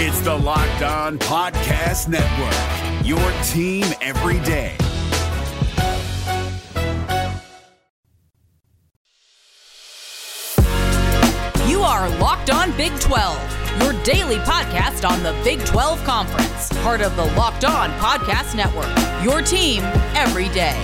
It's 0.00 0.20
the 0.20 0.32
Locked 0.32 0.82
On 0.82 1.18
Podcast 1.18 2.06
Network, 2.06 3.04
your 3.04 3.18
team 3.42 3.84
every 4.00 4.38
day. 4.46 4.76
You 11.68 11.80
are 11.80 12.08
Locked 12.20 12.50
On 12.50 12.70
Big 12.76 12.96
12, 13.00 13.82
your 13.82 14.00
daily 14.04 14.36
podcast 14.36 15.04
on 15.04 15.20
the 15.24 15.32
Big 15.42 15.58
12 15.64 16.04
Conference, 16.04 16.68
part 16.84 17.00
of 17.00 17.16
the 17.16 17.24
Locked 17.34 17.64
On 17.64 17.90
Podcast 17.98 18.54
Network, 18.54 19.24
your 19.24 19.42
team 19.42 19.82
every 20.14 20.48
day. 20.50 20.78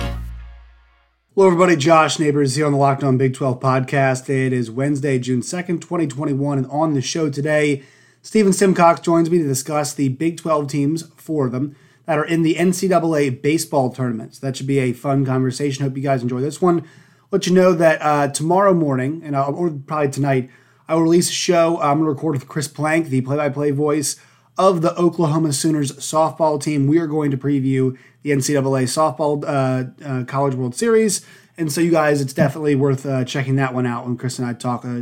Hello, 1.35 1.47
everybody. 1.47 1.77
Josh 1.77 2.19
Neighbors 2.19 2.55
here 2.55 2.65
on 2.65 2.73
the 2.73 2.77
Locked 2.77 3.05
On 3.05 3.17
Big 3.17 3.33
12 3.33 3.61
podcast. 3.61 4.29
It 4.29 4.51
is 4.51 4.69
Wednesday, 4.69 5.19
June 5.19 5.39
2nd, 5.39 5.79
2021. 5.79 6.57
And 6.57 6.67
on 6.67 6.93
the 6.93 7.01
show 7.01 7.29
today, 7.29 7.83
Stephen 8.25 8.53
Simcox 8.53 9.01
joins 9.01 9.29
me 9.29 9.37
to 9.37 9.47
discuss 9.47 9.93
the 9.93 10.09
Big 10.09 10.37
12 10.37 10.67
teams, 10.67 11.03
four 11.15 11.45
of 11.45 11.51
them, 11.51 11.75
that 12.07 12.17
are 12.17 12.25
in 12.25 12.41
the 12.41 12.55
NCAA 12.55 13.39
baseball 13.39 13.91
tournament. 13.91 14.33
So 14.33 14.47
that 14.47 14.57
should 14.57 14.65
be 14.65 14.79
a 14.79 14.93
fun 14.93 15.27
conversation. 15.27 15.83
Hope 15.83 15.95
you 15.95 16.01
guys 16.01 16.23
enjoy 16.23 16.41
this 16.41 16.59
one. 16.59 16.87
Let 17.29 17.45
you 17.45 17.53
know 17.53 17.73
that 17.73 18.01
uh, 18.01 18.29
tomorrow 18.29 18.73
morning, 18.73 19.21
and 19.23 19.37
I'll, 19.37 19.53
or 19.53 19.69
probably 19.69 20.09
tonight, 20.09 20.49
I 20.87 20.95
will 20.95 21.03
release 21.03 21.29
a 21.29 21.33
show. 21.33 21.79
I'm 21.79 21.99
going 21.99 22.05
to 22.05 22.09
record 22.09 22.33
with 22.33 22.47
Chris 22.47 22.67
Plank, 22.67 23.09
the 23.09 23.21
play 23.21 23.37
by 23.37 23.49
play 23.49 23.69
voice 23.69 24.19
of 24.57 24.81
the 24.81 24.95
Oklahoma 24.95 25.53
Sooners 25.53 25.91
softball 25.91 26.59
team. 26.59 26.87
We 26.87 26.97
are 26.97 27.07
going 27.07 27.29
to 27.29 27.37
preview 27.37 27.95
the 28.23 28.31
NCAA 28.31 28.85
softball 28.85 29.43
uh, 29.43 30.03
uh, 30.03 30.23
College 30.23 30.55
World 30.55 30.73
Series. 30.73 31.23
And 31.59 31.71
so, 31.71 31.79
you 31.79 31.91
guys, 31.91 32.21
it's 32.21 32.33
definitely 32.33 32.73
worth 32.73 33.05
uh, 33.05 33.23
checking 33.23 33.55
that 33.57 33.75
one 33.75 33.85
out 33.85 34.07
when 34.07 34.17
Chris 34.17 34.39
and 34.39 34.47
I 34.47 34.53
talk. 34.53 34.83
Uh, 34.83 35.01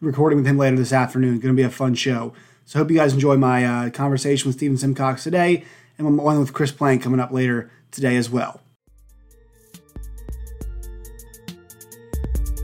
recording 0.00 0.36
with 0.36 0.46
him 0.46 0.58
later 0.58 0.76
this 0.76 0.92
afternoon. 0.92 1.40
Going 1.40 1.54
to 1.54 1.60
be 1.60 1.62
a 1.62 1.70
fun 1.70 1.94
show. 1.94 2.34
So, 2.68 2.78
I 2.78 2.82
hope 2.82 2.90
you 2.90 2.98
guys 2.98 3.14
enjoy 3.14 3.38
my 3.38 3.64
uh, 3.64 3.88
conversation 3.88 4.46
with 4.46 4.56
Stephen 4.56 4.76
Simcox 4.76 5.24
today 5.24 5.64
and 5.96 6.18
one 6.18 6.38
with 6.38 6.52
Chris 6.52 6.70
Plank 6.70 7.02
coming 7.02 7.18
up 7.18 7.32
later 7.32 7.70
today 7.92 8.18
as 8.18 8.28
well. 8.28 8.60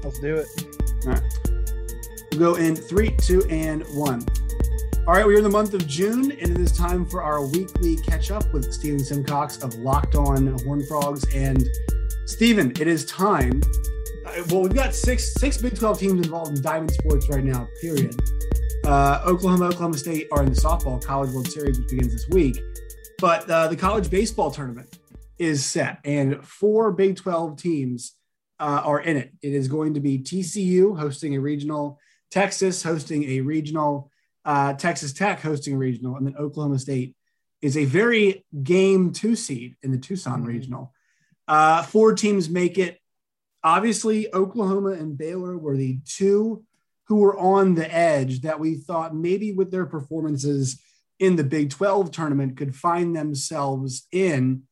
Let's 0.02 0.18
do 0.20 0.36
it. 0.36 0.46
All 1.06 1.12
right. 1.14 1.22
We'll 2.32 2.38
go 2.38 2.54
in 2.56 2.76
three, 2.76 3.16
two, 3.16 3.44
and 3.48 3.82
one. 3.94 4.22
All 5.06 5.14
right, 5.14 5.24
we're 5.24 5.38
in 5.38 5.42
the 5.42 5.48
month 5.48 5.72
of 5.72 5.86
June, 5.86 6.32
and 6.32 6.50
it 6.50 6.58
is 6.58 6.70
time 6.76 7.06
for 7.06 7.22
our 7.22 7.42
weekly 7.46 7.96
catch 7.96 8.30
up 8.30 8.44
with 8.52 8.74
Stephen 8.74 8.98
Simcox 8.98 9.62
of 9.62 9.74
Locked 9.76 10.16
On 10.16 10.48
Horn 10.64 10.84
Frogs. 10.86 11.24
And 11.34 11.66
Stephen, 12.26 12.72
it 12.78 12.88
is 12.88 13.06
time. 13.06 13.62
uh, 14.26 14.42
Well, 14.50 14.60
we've 14.60 14.74
got 14.74 14.94
six 14.94 15.32
six 15.32 15.56
Big 15.56 15.74
12 15.78 15.98
teams 15.98 16.26
involved 16.26 16.58
in 16.58 16.62
diamond 16.62 16.90
sports 16.90 17.26
right 17.30 17.42
now, 17.42 17.66
period. 17.80 18.14
Uh, 18.84 19.22
Oklahoma, 19.24 19.68
Oklahoma 19.68 19.96
State 19.96 20.28
are 20.30 20.42
in 20.42 20.52
the 20.52 20.60
softball 20.60 21.02
College 21.02 21.30
World 21.30 21.48
Series, 21.48 21.78
which 21.78 21.88
begins 21.88 22.12
this 22.12 22.28
week. 22.28 22.60
But 23.18 23.48
uh, 23.48 23.68
the 23.68 23.76
college 23.76 24.10
baseball 24.10 24.50
tournament 24.50 24.98
is 25.38 25.64
set, 25.64 26.00
and 26.04 26.44
four 26.44 26.92
Big 26.92 27.16
12 27.16 27.56
teams 27.56 28.12
uh, 28.60 28.82
are 28.84 29.00
in 29.00 29.16
it. 29.16 29.32
It 29.40 29.54
is 29.54 29.68
going 29.68 29.94
to 29.94 30.00
be 30.00 30.18
TCU 30.18 30.98
hosting 30.98 31.34
a 31.34 31.40
regional, 31.40 31.98
Texas 32.30 32.82
hosting 32.82 33.24
a 33.24 33.40
regional, 33.40 34.10
uh, 34.44 34.74
Texas 34.74 35.14
Tech 35.14 35.40
hosting 35.40 35.76
a 35.76 35.78
regional, 35.78 36.16
and 36.16 36.26
then 36.26 36.36
Oklahoma 36.36 36.78
State 36.78 37.16
is 37.62 37.78
a 37.78 37.86
very 37.86 38.44
game 38.62 39.12
two 39.12 39.34
seed 39.34 39.76
in 39.82 39.92
the 39.92 39.98
Tucson 39.98 40.44
regional. 40.44 40.92
Uh, 41.48 41.82
four 41.82 42.14
teams 42.14 42.50
make 42.50 42.76
it. 42.76 42.98
Obviously, 43.62 44.32
Oklahoma 44.34 44.90
and 44.90 45.16
Baylor 45.16 45.56
were 45.56 45.74
the 45.74 46.00
two 46.04 46.64
who 47.06 47.16
were 47.16 47.38
on 47.38 47.74
the 47.74 47.92
edge 47.92 48.40
that 48.42 48.60
we 48.60 48.76
thought 48.76 49.14
maybe 49.14 49.52
with 49.52 49.70
their 49.70 49.86
performances 49.86 50.80
in 51.18 51.36
the 51.36 51.44
Big 51.44 51.70
12 51.70 52.10
tournament 52.10 52.56
could 52.56 52.74
find 52.74 53.14
themselves 53.14 54.06
in 54.10 54.62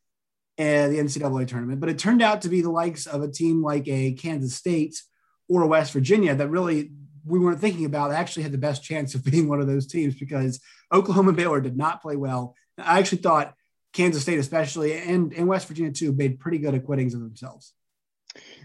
uh, 0.59 0.89
the 0.89 0.99
NCAA 0.99 1.47
tournament. 1.47 1.81
But 1.81 1.89
it 1.89 1.99
turned 1.99 2.23
out 2.23 2.43
to 2.43 2.49
be 2.49 2.61
the 2.61 2.71
likes 2.71 3.07
of 3.07 3.23
a 3.23 3.31
team 3.31 3.63
like 3.63 3.87
a 3.89 4.13
Kansas 4.13 4.55
State 4.55 5.01
or 5.49 5.67
West 5.67 5.93
Virginia 5.93 6.35
that 6.35 6.49
really 6.49 6.91
we 7.25 7.39
weren't 7.39 7.61
thinking 7.61 7.85
about 7.85 8.11
actually 8.11 8.43
had 8.43 8.53
the 8.53 8.59
best 8.59 8.83
chance 8.83 9.15
of 9.15 9.25
being 9.31 9.49
one 9.49 9.61
of 9.61 9.67
those 9.67 9.87
teams 9.87 10.15
because 10.15 10.61
Oklahoma 10.93 11.33
Baylor 11.33 11.61
did 11.61 11.77
not 11.77 12.03
play 12.03 12.17
well. 12.17 12.55
I 12.79 12.99
actually 12.99 13.19
thought 13.19 13.55
Kansas 13.93 14.23
State, 14.23 14.39
especially, 14.39 14.95
and, 14.95 15.33
and 15.35 15.47
West 15.47 15.69
Virginia 15.69 15.93
too, 15.93 16.13
made 16.13 16.41
pretty 16.41 16.59
good 16.59 16.75
acquittings 16.75 17.15
of 17.15 17.21
themselves. 17.21 17.75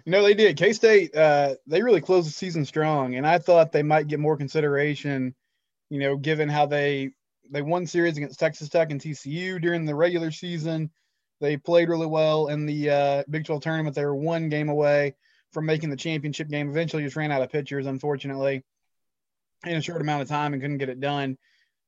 No, 0.08 0.24
they 0.24 0.36
did. 0.36 0.56
K 0.56 0.72
State, 0.72 1.14
uh, 1.14 1.56
they 1.68 1.84
really 1.84 2.00
closed 2.00 2.30
the 2.30 2.32
season 2.32 2.64
strong, 2.64 3.16
and 3.16 3.28
I 3.28 3.40
thought 3.40 3.74
they 3.74 3.84
might 3.84 4.08
get 4.08 4.22
more 4.22 4.38
consideration. 4.38 5.36
You 5.90 6.00
know, 6.00 6.16
given 6.16 6.48
how 6.48 6.66
they 6.66 7.12
they 7.52 7.62
won 7.62 7.86
series 7.86 8.16
against 8.16 8.40
Texas 8.40 8.70
Tech 8.70 8.90
and 8.90 9.02
TCU 9.02 9.62
during 9.62 9.84
the 9.84 9.94
regular 9.94 10.32
season, 10.32 10.92
they 11.42 11.58
played 11.58 11.90
really 11.90 12.08
well 12.08 12.48
in 12.48 12.66
the 12.66 12.90
uh, 12.90 13.24
Big 13.30 13.44
12 13.44 13.62
tournament. 13.62 13.96
They 13.98 14.06
were 14.06 14.16
one 14.16 14.48
game 14.48 14.70
away 14.70 15.16
from 15.52 15.66
making 15.66 15.90
the 15.90 15.98
championship 15.98 16.48
game. 16.48 16.70
Eventually, 16.70 17.04
just 17.04 17.18
ran 17.18 17.34
out 17.34 17.42
of 17.42 17.52
pitchers, 17.52 17.86
unfortunately, 17.86 18.64
in 19.66 19.76
a 19.76 19.82
short 19.82 20.00
amount 20.00 20.22
of 20.22 20.30
time 20.30 20.54
and 20.54 20.62
couldn't 20.62 20.78
get 20.78 20.88
it 20.88 21.02
done. 21.02 21.38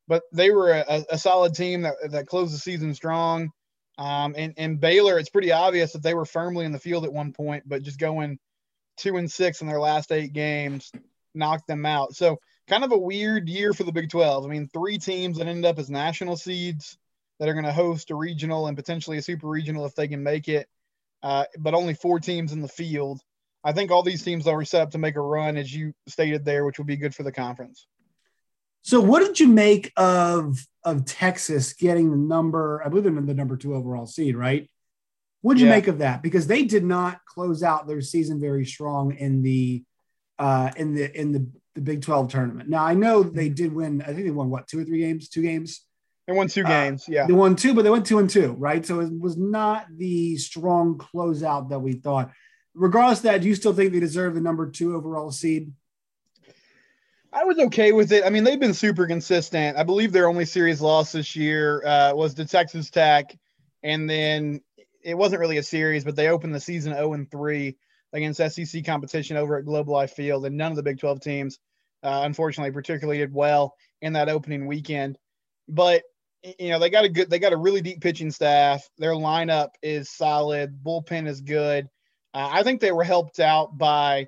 But 0.09 0.24
they 0.34 0.52
were 0.52 0.72
a, 0.72 1.06
a 1.12 1.18
solid 1.18 1.56
team 1.56 1.84
that 1.84 1.96
that 2.12 2.28
closed 2.28 2.53
the 2.53 2.58
season 2.59 2.94
strong. 2.96 3.52
Um, 3.99 4.33
and, 4.37 4.53
and 4.55 4.79
Baylor, 4.79 5.19
it's 5.19 5.29
pretty 5.29 5.51
obvious 5.51 5.91
that 5.91 6.01
they 6.01 6.13
were 6.13 6.25
firmly 6.25 6.65
in 6.65 6.71
the 6.71 6.79
field 6.79 7.03
at 7.03 7.11
one 7.11 7.33
point, 7.33 7.63
but 7.67 7.83
just 7.83 7.99
going 7.99 8.39
two 8.95 9.17
and 9.17 9.29
six 9.29 9.59
in 9.59 9.67
their 9.67 9.79
last 9.79 10.13
eight 10.13 10.31
games 10.31 10.89
knocked 11.35 11.67
them 11.67 11.85
out. 11.85 12.15
So 12.15 12.39
kind 12.69 12.85
of 12.85 12.93
a 12.93 12.97
weird 12.97 13.49
year 13.49 13.73
for 13.73 13.83
the 13.83 13.91
Big 13.91 14.09
12. 14.09 14.45
I 14.45 14.47
mean, 14.47 14.69
three 14.69 14.99
teams 14.99 15.37
that 15.37 15.47
ended 15.47 15.65
up 15.65 15.79
as 15.79 15.89
national 15.89 16.37
seeds 16.37 16.97
that 17.39 17.49
are 17.49 17.53
going 17.53 17.65
to 17.65 17.73
host 17.73 18.09
a 18.09 18.15
regional 18.15 18.67
and 18.67 18.77
potentially 18.77 19.17
a 19.17 19.21
super 19.21 19.47
regional 19.47 19.85
if 19.85 19.95
they 19.95 20.07
can 20.07 20.23
make 20.23 20.47
it, 20.47 20.69
uh, 21.21 21.43
but 21.57 21.73
only 21.73 21.93
four 21.93 22.21
teams 22.21 22.53
in 22.53 22.61
the 22.61 22.69
field. 22.69 23.19
I 23.66 23.73
think 23.73 23.91
all 23.91 24.03
these 24.03 24.23
teams 24.23 24.47
are 24.47 24.63
set 24.63 24.81
up 24.81 24.91
to 24.91 24.97
make 24.97 25.17
a 25.17 25.21
run, 25.21 25.57
as 25.57 25.73
you 25.73 25.93
stated 26.07 26.45
there, 26.45 26.63
which 26.63 26.77
would 26.77 26.87
be 26.87 26.95
good 26.95 27.13
for 27.13 27.23
the 27.23 27.33
conference. 27.33 27.85
So, 28.81 29.01
what 29.01 29.19
did 29.19 29.40
you 29.40 29.47
make 29.47 29.91
of 29.97 30.57
of 30.84 31.06
Texas 31.06 31.73
getting 31.73 32.09
the 32.12 32.17
number? 32.17 32.81
I 32.84 32.90
believe 32.90 33.03
they're 33.03 33.13
the 33.22 33.34
number 33.34 33.57
two 33.57 33.75
overall 33.75 34.06
seed, 34.06 34.35
right? 34.35 34.69
What 35.41 35.53
did 35.56 35.62
you 35.62 35.67
Yeah. 35.67 35.75
make 35.75 35.88
of 35.88 36.00
that? 36.00 36.22
Because 36.23 36.47
they 36.47 36.63
did 36.66 36.84
not 36.84 37.19
close 37.25 37.63
out 37.63 37.88
their 37.88 38.01
season 38.01 38.40
very 38.40 38.66
strong 38.66 39.13
in 39.16 39.41
the 39.41 39.84
uh, 40.38 40.72
in 40.78 40.94
the 40.94 41.19
in 41.19 41.31
the, 41.34 41.45
the 41.75 41.81
Big 41.81 42.01
Twelve 42.01 42.29
tournament. 42.31 42.69
Now, 42.69 42.85
I 42.85 42.94
know 42.94 43.23
they 43.23 43.50
did 43.50 43.73
win. 43.73 44.01
I 44.01 44.13
think 44.13 44.23
they 44.25 44.31
won 44.31 44.50
what 44.50 44.67
two 44.67 44.79
or 44.79 44.84
three 44.85 45.00
games, 45.00 45.28
two 45.29 45.41
games. 45.41 45.85
They 46.28 46.34
won 46.34 46.47
two 46.47 46.63
Uh, 46.63 46.67
games, 46.67 47.06
yeah. 47.09 47.25
They 47.25 47.34
won 47.34 47.56
two, 47.56 47.73
but 47.73 47.81
they 47.84 47.90
went 47.90 48.06
two 48.06 48.19
and 48.19 48.29
two, 48.29 48.53
right? 48.53 48.85
So 48.85 49.00
it 49.00 49.11
was 49.19 49.35
not 49.35 49.88
the 49.97 50.38
strong 50.38 50.97
closeout 50.97 51.69
that 51.69 51.79
we 51.79 51.94
thought. 51.94 52.31
Regardless 52.75 53.19
of 53.19 53.23
that, 53.23 53.41
do 53.41 53.47
you 53.47 53.56
still 53.56 53.73
think 53.73 53.91
they 53.91 54.00
deserve 54.00 54.35
the 54.35 54.41
number 54.41 54.69
two 54.69 54.96
overall 54.96 55.31
seed? 55.31 55.73
I 57.31 57.44
was 57.44 57.59
okay 57.59 57.91
with 57.91 58.12
it. 58.12 58.23
I 58.25 58.29
mean, 58.29 58.44
they've 58.44 58.59
been 58.59 58.73
super 58.73 59.06
consistent. 59.06 59.78
I 59.78 59.84
believe 59.84 60.12
their 60.12 60.28
only 60.28 60.45
series 60.45 60.81
loss 60.81 61.12
this 61.12 61.35
year 61.35 61.85
uh, 61.85 62.13
was 62.16 62.34
to 62.35 62.45
Texas 62.45 62.90
Tech, 62.90 63.38
and 63.84 64.09
then 64.09 64.62
it 65.03 65.16
wasn't 65.16 65.40
really 65.40 65.57
a 65.57 65.63
series, 65.63 66.03
but 66.03 66.16
they 66.16 66.29
opened 66.29 66.56
the 66.56 66.59
season 66.59 66.94
0 66.94 67.13
and 67.13 67.29
3 67.29 67.78
against 68.13 68.56
SEC 68.56 68.84
competition 68.84 69.38
over 69.38 69.57
at 69.57 69.66
Globe 69.66 69.90
Life 69.90 70.13
Field, 70.13 70.45
and 70.45 70.57
none 70.57 70.72
of 70.72 70.75
the 70.75 70.84
Big 70.84 71.00
12 71.00 71.22
teams, 71.22 71.59
uh, 72.03 72.22
unfortunately, 72.23 72.72
particularly 72.72 73.19
did 73.19 73.34
well 73.34 73.75
in 74.01 74.13
that 74.13 74.29
opening 74.29 74.66
weekend. 74.66 75.17
But 75.67 76.03
you 76.57 76.69
know, 76.69 76.79
they 76.79 76.90
got 76.90 77.06
a 77.06 77.09
good, 77.09 77.29
they 77.29 77.38
got 77.38 77.53
a 77.53 77.57
really 77.57 77.81
deep 77.81 78.01
pitching 78.01 78.31
staff. 78.31 78.90
Their 78.97 79.11
lineup 79.11 79.69
is 79.84 80.09
solid. 80.09 80.81
Bullpen 80.84 81.28
is 81.28 81.41
good. 81.41 81.90
Uh, 82.34 82.50
I 82.51 82.63
think 82.63 82.79
they 82.79 82.91
were 82.91 83.03
helped 83.03 83.40
out 83.40 83.78
by 83.78 84.28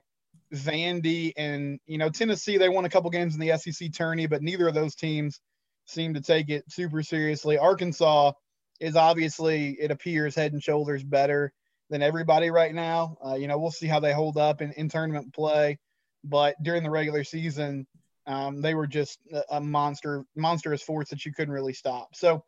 Vandy 0.54 1.34
and 1.38 1.80
you 1.86 1.98
know 1.98 2.10
Tennessee. 2.10 2.58
They 2.58 2.70
won 2.70 2.86
a 2.86 2.90
couple 2.90 3.10
games 3.10 3.36
in 3.36 3.40
the 3.40 3.58
SEC 3.58 3.94
tourney, 3.94 4.28
but 4.28 4.42
neither 4.42 4.68
of 4.68 4.74
those 4.74 4.96
teams 4.96 5.40
seem 5.86 6.14
to 6.14 6.22
take 6.22 6.50
it 6.50 6.64
super 6.72 7.04
seriously. 7.04 7.58
Arkansas 7.58 8.34
is 8.80 8.96
obviously, 8.96 9.78
it 9.80 9.92
appears, 9.92 10.36
head 10.36 10.54
and 10.54 10.64
shoulders 10.64 11.04
better 11.04 11.54
than 11.90 12.02
everybody 12.02 12.50
right 12.50 12.74
now. 12.74 13.18
Uh, 13.24 13.36
you 13.36 13.48
know, 13.48 13.58
we'll 13.60 13.72
see 13.72 13.88
how 13.88 14.00
they 14.00 14.14
hold 14.14 14.38
up 14.38 14.62
in, 14.62 14.72
in 14.74 14.90
tournament 14.90 15.34
play, 15.34 15.78
but 16.24 16.56
during 16.64 16.84
the 16.84 16.90
regular 16.90 17.24
season, 17.24 17.86
um, 18.26 18.62
they 18.62 18.74
were 18.74 18.88
just 18.88 19.20
a, 19.32 19.58
a 19.58 19.62
monster, 19.62 20.26
monstrous 20.36 20.82
force 20.82 21.10
that 21.10 21.26
you 21.26 21.34
couldn't 21.34 21.54
really 21.54 21.74
stop. 21.74 22.16
So 22.16 22.44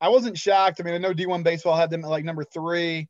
I 0.00 0.08
wasn't 0.08 0.38
shocked. 0.38 0.80
I 0.80 0.84
mean, 0.84 0.94
I 0.94 0.98
know 0.98 1.14
D1 1.14 1.44
baseball 1.44 1.76
had 1.76 1.90
them 1.90 2.04
at 2.04 2.10
like 2.10 2.24
number 2.24 2.44
three. 2.44 3.08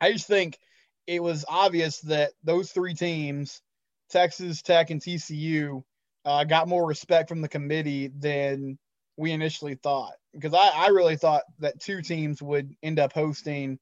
I 0.00 0.12
just 0.12 0.26
think 0.26 0.58
it 1.06 1.22
was 1.22 1.44
obvious 1.48 2.00
that 2.02 2.32
those 2.44 2.70
three 2.70 2.94
teams, 2.94 3.62
Texas 4.10 4.62
Tech 4.62 4.90
and 4.90 5.00
TCU, 5.00 5.82
uh, 6.24 6.44
got 6.44 6.68
more 6.68 6.86
respect 6.86 7.28
from 7.28 7.40
the 7.40 7.48
committee 7.48 8.08
than 8.08 8.78
we 9.16 9.32
initially 9.32 9.74
thought. 9.74 10.14
Because 10.32 10.54
I, 10.54 10.68
I 10.68 10.88
really 10.88 11.16
thought 11.16 11.42
that 11.58 11.80
two 11.80 12.02
teams 12.02 12.40
would 12.42 12.74
end 12.82 12.98
up 12.98 13.12
hosting 13.12 13.78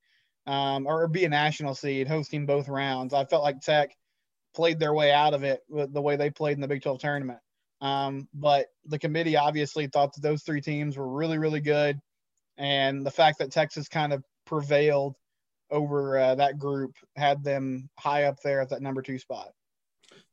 um, 0.46 0.86
or 0.86 1.06
be 1.08 1.24
a 1.24 1.28
national 1.28 1.74
seed, 1.74 2.08
hosting 2.08 2.46
both 2.46 2.68
rounds. 2.68 3.12
I 3.12 3.24
felt 3.26 3.42
like 3.42 3.60
Tech 3.60 3.94
played 4.54 4.78
their 4.78 4.94
way 4.94 5.12
out 5.12 5.34
of 5.34 5.44
it 5.44 5.60
with 5.68 5.92
the 5.92 6.00
way 6.00 6.16
they 6.16 6.30
played 6.30 6.54
in 6.54 6.60
the 6.60 6.68
Big 6.68 6.82
12 6.82 6.98
tournament. 6.98 7.38
Um, 7.80 8.28
but 8.34 8.66
the 8.86 8.98
committee 8.98 9.36
obviously 9.36 9.86
thought 9.86 10.14
that 10.14 10.22
those 10.22 10.42
three 10.42 10.60
teams 10.60 10.96
were 10.96 11.08
really, 11.08 11.38
really 11.38 11.60
good. 11.60 11.98
And 12.56 13.06
the 13.06 13.10
fact 13.10 13.38
that 13.38 13.52
Texas 13.52 13.88
kind 13.88 14.12
of 14.12 14.24
prevailed 14.46 15.14
over 15.70 16.18
uh, 16.18 16.34
that 16.36 16.58
group 16.58 16.96
had 17.16 17.44
them 17.44 17.88
high 17.98 18.24
up 18.24 18.40
there 18.42 18.60
at 18.60 18.70
that 18.70 18.82
number 18.82 19.02
two 19.02 19.18
spot. 19.18 19.50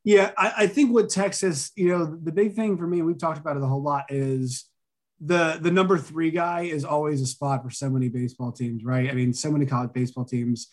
Yeah, 0.04 0.30
I, 0.38 0.52
I, 0.58 0.66
think 0.68 0.92
what 0.92 1.10
Texas, 1.10 1.72
you 1.74 1.88
know, 1.88 2.04
the 2.04 2.32
big 2.32 2.54
thing 2.54 2.78
for 2.78 2.86
me, 2.86 3.02
we've 3.02 3.18
talked 3.18 3.38
about 3.38 3.56
it 3.56 3.62
a 3.62 3.66
whole 3.66 3.82
lot, 3.82 4.04
is 4.08 4.64
the 5.20 5.58
the 5.60 5.70
number 5.70 5.98
three 5.98 6.30
guy 6.30 6.62
is 6.62 6.84
always 6.84 7.20
a 7.20 7.26
spot 7.26 7.64
for 7.64 7.70
so 7.70 7.90
many 7.90 8.08
baseball 8.08 8.52
teams, 8.52 8.84
right? 8.84 9.10
I 9.10 9.14
mean, 9.14 9.32
so 9.32 9.50
many 9.50 9.66
college 9.66 9.92
baseball 9.92 10.24
teams. 10.24 10.68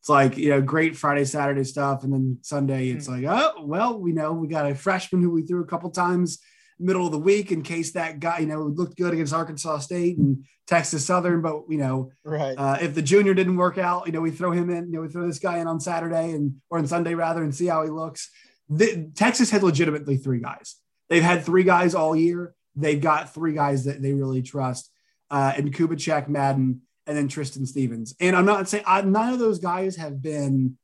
It's 0.00 0.08
like 0.08 0.36
you 0.36 0.50
know, 0.50 0.60
great 0.60 0.96
Friday, 0.96 1.24
Saturday 1.24 1.62
stuff, 1.64 2.02
and 2.02 2.12
then 2.12 2.38
Sunday, 2.42 2.88
it's 2.88 3.06
mm-hmm. 3.06 3.24
like, 3.24 3.54
oh 3.56 3.64
well, 3.64 3.98
we 3.98 4.12
know 4.12 4.32
we 4.32 4.48
got 4.48 4.70
a 4.70 4.74
freshman 4.74 5.22
who 5.22 5.30
we 5.30 5.42
threw 5.42 5.62
a 5.62 5.66
couple 5.66 5.90
times 5.90 6.40
middle 6.78 7.06
of 7.06 7.12
the 7.12 7.18
week 7.18 7.52
in 7.52 7.62
case 7.62 7.92
that 7.92 8.20
guy, 8.20 8.38
you 8.38 8.46
know, 8.46 8.62
looked 8.62 8.96
good 8.96 9.12
against 9.12 9.32
Arkansas 9.32 9.78
State 9.78 10.18
and 10.18 10.44
Texas 10.66 11.04
Southern. 11.04 11.42
But 11.42 11.62
you 11.68 11.78
know, 11.78 12.10
right. 12.24 12.54
Uh, 12.56 12.78
if 12.80 12.94
the 12.94 13.02
junior 13.02 13.34
didn't 13.34 13.56
work 13.56 13.78
out, 13.78 14.06
you 14.06 14.12
know, 14.12 14.20
we 14.20 14.30
throw 14.30 14.50
him 14.52 14.70
in. 14.70 14.86
You 14.86 14.94
know, 14.94 15.00
we 15.02 15.08
throw 15.08 15.26
this 15.26 15.38
guy 15.38 15.58
in 15.58 15.66
on 15.66 15.80
Saturday 15.80 16.32
and 16.32 16.56
or 16.70 16.78
on 16.78 16.86
Sunday 16.86 17.14
rather, 17.14 17.42
and 17.42 17.54
see 17.54 17.66
how 17.66 17.82
he 17.82 17.90
looks. 17.90 18.30
The, 18.68 19.10
Texas 19.14 19.50
had 19.50 19.62
legitimately 19.62 20.16
three 20.16 20.40
guys. 20.40 20.76
They've 21.08 21.22
had 21.22 21.44
three 21.44 21.64
guys 21.64 21.94
all 21.94 22.16
year. 22.16 22.54
They've 22.74 23.00
got 23.00 23.34
three 23.34 23.52
guys 23.52 23.84
that 23.84 24.00
they 24.00 24.12
really 24.12 24.42
trust, 24.42 24.90
uh, 25.30 25.52
and 25.56 25.74
Kubichek, 25.74 26.28
Madden, 26.28 26.82
and 27.06 27.16
then 27.16 27.28
Tristan 27.28 27.66
Stevens. 27.66 28.14
And 28.18 28.34
I'm 28.34 28.46
not 28.46 28.68
saying 28.68 28.84
I, 28.86 29.02
none 29.02 29.32
of 29.32 29.38
those 29.38 29.58
guys 29.58 29.96
have 29.96 30.22
been. 30.22 30.78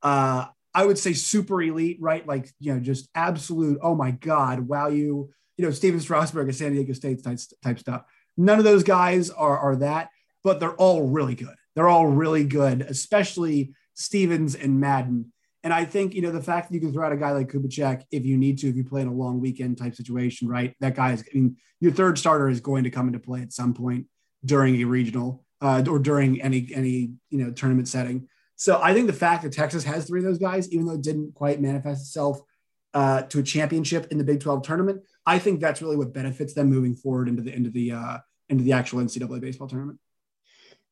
Uh, 0.00 0.46
I 0.74 0.84
would 0.84 0.98
say 0.98 1.12
super 1.12 1.62
elite, 1.62 1.98
right? 2.00 2.26
Like, 2.26 2.50
you 2.60 2.74
know, 2.74 2.80
just 2.80 3.08
absolute, 3.14 3.78
oh 3.82 3.94
my 3.94 4.10
God, 4.10 4.60
wow, 4.60 4.88
you, 4.88 5.30
you 5.56 5.64
know, 5.64 5.70
Stephen 5.70 6.00
Strasburg 6.00 6.48
at 6.48 6.54
San 6.54 6.72
Diego 6.72 6.92
State 6.92 7.22
type, 7.22 7.38
type 7.62 7.78
stuff. 7.78 8.02
None 8.36 8.58
of 8.58 8.64
those 8.64 8.84
guys 8.84 9.30
are, 9.30 9.58
are 9.58 9.76
that, 9.76 10.10
but 10.44 10.60
they're 10.60 10.74
all 10.74 11.08
really 11.08 11.34
good. 11.34 11.54
They're 11.74 11.88
all 11.88 12.06
really 12.06 12.44
good, 12.44 12.82
especially 12.82 13.72
Stevens 13.94 14.54
and 14.54 14.78
Madden. 14.80 15.32
And 15.64 15.74
I 15.74 15.84
think, 15.84 16.14
you 16.14 16.22
know, 16.22 16.30
the 16.30 16.42
fact 16.42 16.68
that 16.68 16.74
you 16.74 16.80
can 16.80 16.92
throw 16.92 17.04
out 17.04 17.12
a 17.12 17.16
guy 17.16 17.32
like 17.32 17.50
Kubichek 17.50 18.04
if 18.12 18.24
you 18.24 18.36
need 18.36 18.58
to, 18.58 18.68
if 18.68 18.76
you 18.76 18.84
play 18.84 19.00
in 19.00 19.08
a 19.08 19.12
long 19.12 19.40
weekend 19.40 19.78
type 19.78 19.96
situation, 19.96 20.48
right? 20.48 20.74
That 20.80 20.94
guy 20.94 21.12
is, 21.12 21.22
I 21.22 21.36
mean, 21.36 21.56
your 21.80 21.92
third 21.92 22.18
starter 22.18 22.48
is 22.48 22.60
going 22.60 22.84
to 22.84 22.90
come 22.90 23.08
into 23.08 23.18
play 23.18 23.42
at 23.42 23.52
some 23.52 23.74
point 23.74 24.06
during 24.44 24.76
a 24.76 24.84
regional 24.84 25.44
uh, 25.60 25.82
or 25.88 25.98
during 25.98 26.40
any, 26.40 26.68
any, 26.74 27.12
you 27.30 27.38
know, 27.38 27.50
tournament 27.50 27.88
setting. 27.88 28.28
So 28.58 28.80
I 28.82 28.92
think 28.92 29.06
the 29.06 29.12
fact 29.12 29.44
that 29.44 29.52
Texas 29.52 29.84
has 29.84 30.04
three 30.04 30.18
of 30.18 30.24
those 30.24 30.38
guys, 30.38 30.70
even 30.72 30.84
though 30.84 30.94
it 30.94 31.02
didn't 31.02 31.32
quite 31.34 31.60
manifest 31.60 32.02
itself 32.02 32.40
uh, 32.92 33.22
to 33.22 33.38
a 33.38 33.42
championship 33.42 34.08
in 34.10 34.18
the 34.18 34.24
Big 34.24 34.40
12 34.40 34.64
tournament, 34.64 35.02
I 35.24 35.38
think 35.38 35.60
that's 35.60 35.80
really 35.80 35.96
what 35.96 36.12
benefits 36.12 36.54
them 36.54 36.68
moving 36.68 36.96
forward 36.96 37.28
into 37.28 37.40
the 37.40 37.54
into 37.54 37.70
the 37.70 37.92
uh, 37.92 38.18
into 38.48 38.64
the 38.64 38.72
actual 38.72 38.98
NCAA 38.98 39.40
baseball 39.40 39.68
tournament. 39.68 40.00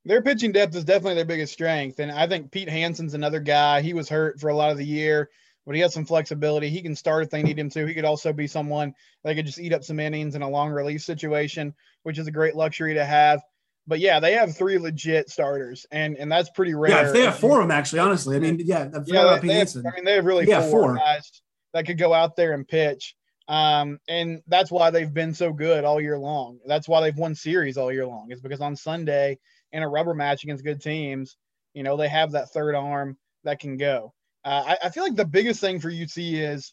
Their 0.05 0.23
pitching 0.23 0.53
depth 0.53 0.77
is 0.77 0.85
definitely 0.85 1.17
their 1.17 1.25
biggest 1.25 1.53
strength, 1.53 1.99
and 1.99 2.13
I 2.13 2.29
think 2.29 2.53
Pete 2.53 2.69
Hansen's 2.69 3.15
another 3.15 3.41
guy. 3.41 3.83
He 3.83 3.95
was 3.95 4.09
hurt 4.09 4.39
for 4.39 4.49
a 4.49 4.55
lot 4.55 4.71
of 4.71 4.79
the 4.79 4.87
year, 4.87 5.29
but 5.67 5.75
he 5.75 5.81
has 5.81 5.93
some 5.93 6.07
flexibility. 6.07 6.71
He 6.71 6.83
can 6.83 6.95
start 6.95 7.25
if 7.25 7.31
they 7.31 7.43
need 7.43 7.59
him 7.59 7.71
to. 7.71 7.85
He 7.85 7.95
could 7.95 8.05
also 8.05 8.33
be 8.33 8.47
someone 8.47 8.95
that 9.25 9.35
could 9.35 9.47
just 9.47 9.59
eat 9.59 9.73
up 9.73 9.83
some 9.83 9.99
innings 9.99 10.37
in 10.37 10.43
a 10.43 10.49
long 10.49 10.71
relief 10.71 11.03
situation, 11.03 11.75
which 12.05 12.19
is 12.19 12.29
a 12.29 12.33
great 12.33 12.55
luxury 12.55 12.95
to 12.95 13.05
have 13.05 13.43
but 13.87 14.01
yeah, 14.01 14.21
they 14.21 14.33
have 14.33 14.57
three 14.57 14.79
legit 14.79 15.31
starters, 15.31 15.87
and 15.91 16.17
and 16.17 16.31
that's 16.31 16.51
pretty 16.51 16.75
rare. 16.75 16.91
Yeah, 16.91 17.07
if 17.07 17.13
they 17.13 17.23
have 17.23 17.39
four 17.39 17.61
of 17.61 17.65
them, 17.65 17.71
actually, 17.71 18.01
honestly, 18.01 18.37
I 18.37 18.41
mean, 18.41 18.61
yeah, 18.65 18.89
yeah, 19.07 19.39
they, 19.41 19.49
they 19.49 19.55
have, 19.55 19.77
I 19.77 19.95
mean, 19.95 20.05
they 20.05 20.15
have 20.15 20.25
really 20.25 20.47
yeah, 20.47 20.61
four, 20.63 20.83
four, 20.83 20.97
guys 20.97 21.31
that 21.73 21.87
could 21.87 21.99
go 21.99 22.13
out 22.13 22.37
there 22.37 22.53
and 22.53 22.67
pitch, 22.67 23.15
um, 23.49 23.99
and 24.09 24.43
that's 24.49 24.71
why 24.71 24.91
they've 24.91 25.13
been 25.13 25.35
so 25.35 25.53
good 25.53 25.85
all 25.85 26.01
year 26.01 26.19
long. 26.19 26.59
That's 26.67 26.89
why 26.89 27.01
they've 27.01 27.17
won 27.17 27.35
series 27.35 27.77
all 27.77 27.93
year 27.93 28.07
long. 28.07 28.31
Is 28.31 28.41
because 28.41 28.61
on 28.61 28.75
Sunday 28.75 29.39
in 29.73 29.83
a 29.83 29.89
rubber 29.89 30.15
match 30.15 30.43
against 30.43 30.65
good 30.65 30.81
teams, 30.81 31.37
you 31.75 31.83
know, 31.83 31.97
they 31.97 32.09
have 32.09 32.33
that 32.33 32.51
third 32.51 32.75
arm 32.75 33.17
that 33.45 33.61
can 33.61 33.77
go. 33.77 34.13
Uh, 34.45 34.65
I, 34.69 34.87
I 34.87 34.91
feel 34.91 35.03
like 35.03 35.17
the 35.17 35.25
biggest 35.25 35.61
thing 35.61 35.81
for 35.81 35.91
UT 35.91 36.17
is, 36.17 36.73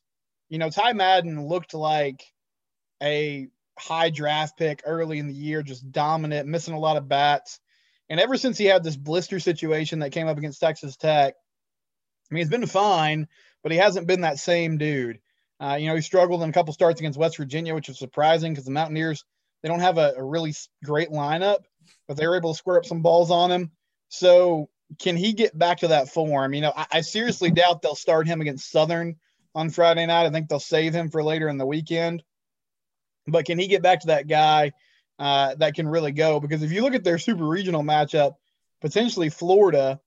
you 0.50 0.58
know, 0.58 0.70
Ty 0.70 0.94
Madden 0.94 1.48
looked 1.48 1.74
like 1.74 2.24
a 3.02 3.48
high 3.78 4.10
draft 4.10 4.58
pick 4.58 4.82
early 4.86 5.20
in 5.20 5.28
the 5.28 5.34
year, 5.34 5.64
just 5.64 5.92
dominant, 5.92 6.48
missing 6.48 6.74
a 6.74 6.80
lot 6.80 6.98
of 6.98 7.08
bats. 7.08 7.60
And 8.10 8.20
ever 8.20 8.38
since 8.38 8.58
he 8.58 8.66
had 8.66 8.84
this 8.84 8.96
blister 8.96 9.40
situation 9.40 10.00
that 10.00 10.12
came 10.12 10.28
up 10.28 10.38
against 10.38 10.60
Texas 10.60 10.96
Tech, 10.96 11.36
I 12.30 12.34
mean, 12.34 12.42
he's 12.42 12.50
been 12.50 12.66
fine, 12.66 13.28
but 13.62 13.72
he 13.72 13.78
hasn't 13.78 14.08
been 14.08 14.22
that 14.22 14.40
same 14.40 14.78
dude. 14.78 15.20
Uh, 15.60 15.76
you 15.76 15.88
know, 15.88 15.96
he 15.96 16.02
struggled 16.02 16.44
in 16.44 16.50
a 16.50 16.54
couple 16.54 16.74
starts 16.74 17.00
against 17.00 17.18
West 17.18 17.38
Virginia, 17.38 17.74
which 17.74 17.90
is 17.90 17.98
surprising 17.98 18.52
because 18.52 18.66
the 18.66 18.72
Mountaineers 18.72 19.24
they 19.62 19.70
don't 19.70 19.80
have 19.80 19.98
a, 19.98 20.14
a, 20.18 20.24
really 20.24 20.54
great 20.84 21.10
lineup, 21.10 21.60
but 22.08 22.18
they 22.18 22.28
were 22.28 22.36
able 22.36 22.54
to 22.54 22.58
square 22.58 22.78
up 22.78 22.86
some 22.86 23.02
balls 23.02 23.32
on 23.32 23.50
him. 23.50 23.72
So, 24.10 24.70
can 25.00 25.16
he 25.16 25.32
get 25.34 25.58
back 25.58 25.80
to 25.80 25.88
that 25.88 26.10
form? 26.10 26.54
You 26.54 26.62
know, 26.62 26.74
I, 26.76 26.86
I 26.92 27.02
seriously 27.02 27.50
doubt 27.50 27.82
they'll 27.82 27.96
start 27.96 28.28
him 28.28 28.42
against 28.42 28.70
Southern 28.70 29.16
on 29.56 29.70
Friday 29.70 30.06
night. 30.06 30.26
I 30.26 30.30
think 30.30 30.50
they'll 30.50 30.60
save 30.60 30.94
him 30.94 31.10
for 31.10 31.24
later 31.24 31.48
in 31.48 31.58
the 31.58 31.66
weekend. 31.66 32.24
But 33.28 33.46
can 33.46 33.60
he 33.60 33.68
get 33.68 33.82
back 33.82 34.02
to 34.02 34.08
that 34.08 34.28
guy 34.28 34.74
uh, 35.20 35.56
that 35.56 35.76
can 35.76 35.88
really 35.88 36.12
go? 36.12 36.40
Because 36.40 36.64
if 36.64 36.72
you 36.72 36.82
look 36.82 36.96
at 36.96 37.04
their 37.04 37.18
super 37.18 37.46
regional 37.46 37.84
matchup, 37.84 38.36
potentially 38.82 39.30
Florida, 39.30 40.00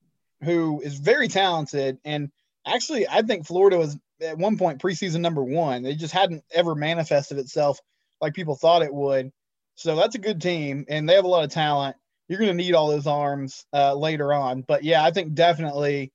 who 0.43 0.81
is 0.81 0.99
very 0.99 1.27
talented, 1.27 1.97
and 2.05 2.31
actually 2.65 3.07
I 3.07 3.21
think 3.23 3.47
Florida 3.47 3.77
was 3.77 3.97
at 4.21 4.37
one 4.37 4.57
point 4.57 4.81
preseason 4.81 5.21
number 5.21 5.43
one. 5.43 5.83
They 5.83 5.95
just 5.95 6.13
hadn't 6.13 6.43
ever 6.51 6.75
manifested 6.75 7.37
itself 7.39 7.79
like 8.21 8.33
people 8.33 8.55
thought 8.55 8.81
it 8.81 8.93
would. 8.93 9.31
So 9.75 9.95
that's 9.95 10.15
a 10.15 10.19
good 10.19 10.41
team, 10.41 10.85
and 10.89 11.07
they 11.07 11.13
have 11.13 11.25
a 11.25 11.29
lot 11.29 11.43
of 11.43 11.51
talent. 11.51 11.95
You're 12.27 12.39
going 12.39 12.51
to 12.51 12.63
need 12.63 12.73
all 12.73 12.89
those 12.89 13.07
arms 13.07 13.65
uh, 13.73 13.93
later 13.93 14.33
on, 14.33 14.61
but 14.61 14.83
yeah, 14.83 15.03
I 15.03 15.11
think 15.11 15.33
definitely 15.33 16.11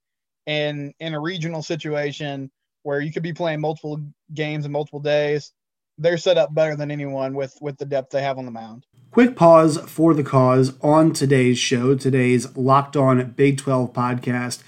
in 0.46 0.92
in 0.98 1.14
a 1.14 1.20
regional 1.20 1.62
situation 1.62 2.50
where 2.82 3.00
you 3.00 3.12
could 3.12 3.22
be 3.22 3.32
playing 3.32 3.60
multiple 3.60 4.00
games 4.34 4.66
in 4.66 4.72
multiple 4.72 5.00
days, 5.00 5.52
they're 6.02 6.18
set 6.18 6.38
up 6.38 6.54
better 6.54 6.76
than 6.76 6.90
anyone 6.90 7.34
with 7.34 7.56
with 7.60 7.78
the 7.78 7.86
depth 7.86 8.10
they 8.10 8.22
have 8.22 8.38
on 8.38 8.44
the 8.44 8.50
mound. 8.50 8.86
Quick 9.10 9.36
pause 9.36 9.78
for 9.86 10.14
the 10.14 10.22
cause 10.22 10.72
on 10.80 11.12
today's 11.12 11.58
show. 11.58 11.94
Today's 11.94 12.56
Locked 12.56 12.96
On 12.96 13.30
Big 13.32 13.58
12 13.58 13.92
podcast 13.92 14.62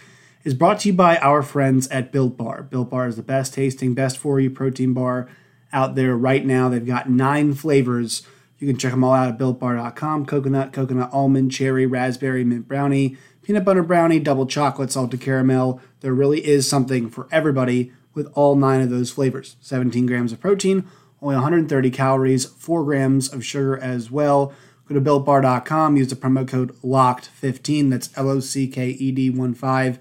is 0.45 0.53
brought 0.53 0.81
to 0.81 0.89
you 0.89 0.95
by 0.95 1.17
our 1.19 1.43
friends 1.43 1.89
at 1.89 2.13
Built 2.13 2.37
Bar. 2.37 2.63
Built 2.63 2.91
Bar 2.91 3.09
is 3.09 3.17
the 3.17 3.23
best 3.23 3.55
tasting, 3.55 3.95
best 3.95 4.19
for 4.19 4.39
you 4.39 4.51
protein 4.51 4.93
bar 4.93 5.29
out 5.73 5.95
there 5.95 6.15
right 6.15 6.45
now. 6.45 6.69
They've 6.69 6.85
got 6.85 7.09
nine 7.09 7.55
flavors. 7.55 8.23
You 8.59 8.67
can 8.67 8.77
check 8.77 8.93
them 8.93 9.03
all 9.03 9.15
out 9.15 9.29
at 9.29 9.39
builtbar.com 9.39 10.27
coconut, 10.27 10.73
coconut 10.73 11.11
almond, 11.13 11.51
cherry, 11.51 11.87
raspberry, 11.87 12.45
mint 12.45 12.69
brownie, 12.69 13.17
peanut 13.43 13.65
butter 13.65 13.83
brownie, 13.83 14.21
double 14.21 14.47
chocolate, 14.47 14.93
salted 14.93 15.21
caramel. 15.21 15.81
There 16.01 16.15
really 16.15 16.47
is 16.47 16.69
something 16.69 17.09
for 17.09 17.29
everybody 17.33 17.93
with 18.13 18.31
all 18.35 18.57
nine 18.57 18.81
of 18.81 18.91
those 18.91 19.11
flavors. 19.11 19.57
17 19.61 20.07
grams 20.07 20.33
of 20.33 20.41
protein 20.41 20.87
only 21.25 21.37
130 21.37 21.91
calories, 21.91 22.45
4 22.45 22.85
grams 22.85 23.33
of 23.33 23.45
sugar 23.45 23.79
as 23.79 24.11
well. 24.11 24.53
Go 24.87 24.95
to 24.95 25.01
builtbar.com, 25.01 25.97
use 25.97 26.09
the 26.09 26.17
promo 26.17 26.47
code 26.47 26.77
LOCKED15, 26.83 27.91
that's 27.91 28.11
L 28.17 28.29
O 28.29 28.41
C 28.41 28.69
K 28.69 28.91
E 28.91 29.11
D 29.11 29.31
1 29.31 29.55
5, 29.55 29.99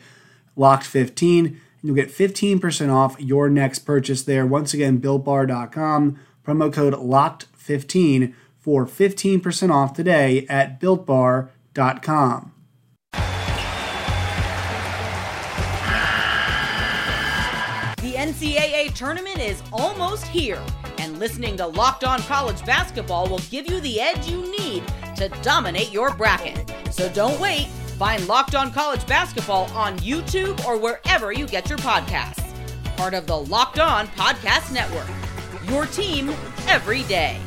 LOCKED15, 0.58 1.46
and 1.46 1.58
you'll 1.82 1.96
get 1.96 2.10
15% 2.10 2.94
off 2.94 3.16
your 3.20 3.50
next 3.50 3.80
purchase 3.80 4.24
there. 4.24 4.46
Once 4.46 4.74
again, 4.74 5.00
builtbar.com, 5.00 6.20
promo 6.46 6.74
code 6.74 6.94
LOCKED15 6.96 8.34
for 8.60 8.86
15% 8.86 9.74
off 9.74 9.94
today 9.94 10.46
at 10.50 10.82
builtbar.com. 10.82 12.50
The 18.02 18.14
NCAA 18.16 18.94
tournament 18.94 19.40
is 19.40 19.64
almost 19.72 20.26
here 20.28 20.62
listening 21.24 21.56
to 21.56 21.66
Locked 21.66 22.04
On 22.04 22.20
College 22.24 22.66
Basketball 22.66 23.30
will 23.30 23.40
give 23.50 23.72
you 23.72 23.80
the 23.80 24.02
edge 24.02 24.28
you 24.28 24.42
need 24.60 24.84
to 25.16 25.30
dominate 25.42 25.90
your 25.90 26.14
bracket. 26.14 26.70
So 26.92 27.08
don't 27.14 27.40
wait. 27.40 27.68
Find 27.98 28.28
Locked 28.28 28.56
On 28.56 28.74
College 28.74 29.08
Basketball 29.08 29.72
on 29.72 29.98
YouTube 30.00 30.62
or 30.66 30.78
wherever 30.78 31.32
you 31.32 31.48
get 31.48 31.70
your 31.70 31.78
podcasts. 31.78 32.44
Part 32.98 33.14
of 33.14 33.26
the 33.26 33.38
Locked 33.38 33.80
On 33.80 34.06
Podcast 34.08 34.74
Network. 34.74 35.08
Your 35.70 35.86
team 35.86 36.30
every 36.68 37.04
day. 37.04 37.40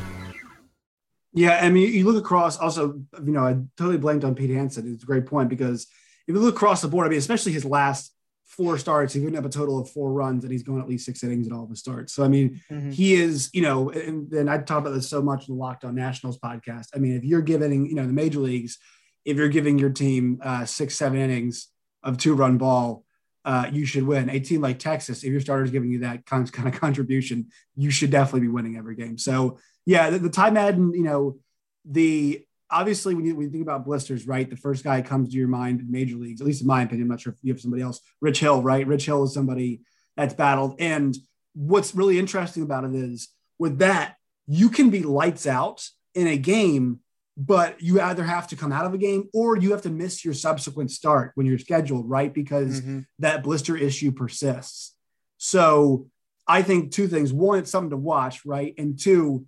Yeah, 1.33 1.59
I 1.61 1.69
mean, 1.69 1.93
you 1.93 2.03
look 2.03 2.17
across. 2.17 2.57
Also, 2.57 2.99
you 3.23 3.31
know, 3.31 3.45
I 3.45 3.57
totally 3.77 3.99
blanked 3.99 4.25
on 4.25 4.33
Pete 4.33 4.49
Hansen. 4.49 4.91
It's 4.91 5.03
a 5.03 5.05
great 5.05 5.27
point 5.27 5.49
because 5.49 5.85
if 6.27 6.33
you 6.33 6.39
look 6.39 6.55
across 6.55 6.81
the 6.81 6.87
board, 6.87 7.05
I 7.05 7.11
mean, 7.11 7.19
especially 7.19 7.51
his 7.51 7.63
last 7.63 8.11
four 8.47 8.77
starts. 8.77 9.13
He's 9.13 9.23
to 9.23 9.35
have 9.35 9.45
a 9.45 9.49
total 9.49 9.79
of 9.79 9.89
four 9.91 10.11
runs, 10.11 10.43
and 10.43 10.51
he's 10.51 10.63
going 10.63 10.81
at 10.81 10.87
least 10.87 11.05
six 11.05 11.23
innings 11.23 11.47
in 11.47 11.53
all 11.53 11.65
of 11.65 11.69
his 11.69 11.79
starts. 11.79 12.13
So 12.13 12.23
I 12.23 12.27
mean, 12.27 12.61
mm-hmm. 12.71 12.91
he 12.91 13.13
is, 13.13 13.49
you 13.53 13.61
know, 13.61 13.91
and, 13.91 14.31
and 14.33 14.49
I 14.49 14.57
talk 14.57 14.79
about 14.79 14.93
this 14.93 15.09
so 15.09 15.21
much 15.21 15.47
in 15.47 15.55
the 15.55 15.59
Locked 15.59 15.83
On 15.85 15.93
Nationals 15.93 16.39
podcast. 16.39 16.87
I 16.95 16.99
mean, 16.99 17.15
if 17.15 17.23
you're 17.23 17.41
giving, 17.41 17.85
you 17.85 17.95
know, 17.95 18.07
the 18.07 18.13
major 18.13 18.39
leagues, 18.39 18.77
if 19.25 19.37
you're 19.37 19.49
giving 19.49 19.77
your 19.77 19.89
team 19.89 20.39
uh, 20.41 20.65
six, 20.65 20.95
seven 20.95 21.19
innings 21.19 21.67
of 22.03 22.17
two 22.17 22.33
run 22.33 22.57
ball, 22.57 23.03
uh, 23.43 23.69
you 23.71 23.85
should 23.85 24.03
win. 24.03 24.29
A 24.29 24.39
team 24.39 24.61
like 24.61 24.79
Texas, 24.79 25.23
if 25.23 25.31
your 25.31 25.41
starter's 25.41 25.71
giving 25.71 25.91
you 25.91 25.99
that 25.99 26.25
kind 26.25 26.43
of 26.43 26.73
contribution, 26.73 27.47
you 27.75 27.91
should 27.91 28.11
definitely 28.11 28.41
be 28.41 28.47
winning 28.47 28.77
every 28.77 28.95
game. 28.95 29.17
So 29.17 29.59
yeah, 29.85 30.09
the, 30.09 30.19
the 30.19 30.29
Ty 30.29 30.51
Madden, 30.51 30.93
you 30.93 31.03
know, 31.03 31.37
the 31.83 32.45
obviously 32.69 33.15
when 33.15 33.25
you, 33.25 33.35
when 33.35 33.45
you 33.45 33.51
think 33.51 33.63
about 33.63 33.85
blisters, 33.85 34.27
right, 34.27 34.49
the 34.49 34.57
first 34.57 34.83
guy 34.83 35.01
comes 35.01 35.29
to 35.29 35.37
your 35.37 35.47
mind 35.47 35.81
in 35.81 35.91
major 35.91 36.17
leagues, 36.17 36.41
at 36.41 36.47
least 36.47 36.61
in 36.61 36.67
my 36.67 36.83
opinion. 36.83 37.03
I'm 37.03 37.09
not 37.09 37.21
sure 37.21 37.33
if 37.33 37.39
you 37.41 37.53
have 37.53 37.61
somebody 37.61 37.83
else. 37.83 38.01
Rich 38.21 38.39
Hill, 38.39 38.61
right? 38.61 38.85
Rich 38.85 39.05
Hill 39.05 39.23
is 39.23 39.33
somebody 39.33 39.81
that's 40.15 40.33
battled. 40.33 40.75
And 40.79 41.15
what's 41.53 41.95
really 41.95 42.19
interesting 42.19 42.63
about 42.63 42.83
it 42.83 42.93
is 42.93 43.29
with 43.57 43.79
that, 43.79 44.15
you 44.47 44.69
can 44.69 44.89
be 44.89 45.03
lights 45.03 45.45
out 45.45 45.87
in 46.15 46.27
a 46.27 46.37
game, 46.37 46.99
but 47.35 47.81
you 47.81 48.01
either 48.01 48.23
have 48.23 48.47
to 48.47 48.55
come 48.55 48.71
out 48.71 48.85
of 48.85 48.93
a 48.93 48.97
game 48.97 49.29
or 49.33 49.57
you 49.57 49.71
have 49.71 49.81
to 49.83 49.89
miss 49.89 50.23
your 50.23 50.33
subsequent 50.33 50.91
start 50.91 51.31
when 51.35 51.45
you're 51.45 51.59
scheduled, 51.59 52.09
right? 52.09 52.33
Because 52.33 52.81
mm-hmm. 52.81 52.99
that 53.19 53.43
blister 53.43 53.75
issue 53.77 54.11
persists. 54.11 54.95
So 55.37 56.07
I 56.47 56.61
think 56.61 56.91
two 56.91 57.07
things. 57.07 57.33
One, 57.33 57.59
it's 57.59 57.69
something 57.69 57.91
to 57.91 57.97
watch, 57.97 58.45
right? 58.45 58.73
And 58.77 58.99
two, 58.99 59.45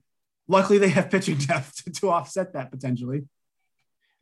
luckily 0.50 0.80
they 0.80 0.90
have 0.90 1.10
pitching 1.10 1.38
depth 1.48 1.86
to, 1.86 1.92
to 1.92 2.10
offset 2.10 2.54
that 2.54 2.72
potentially. 2.72 3.24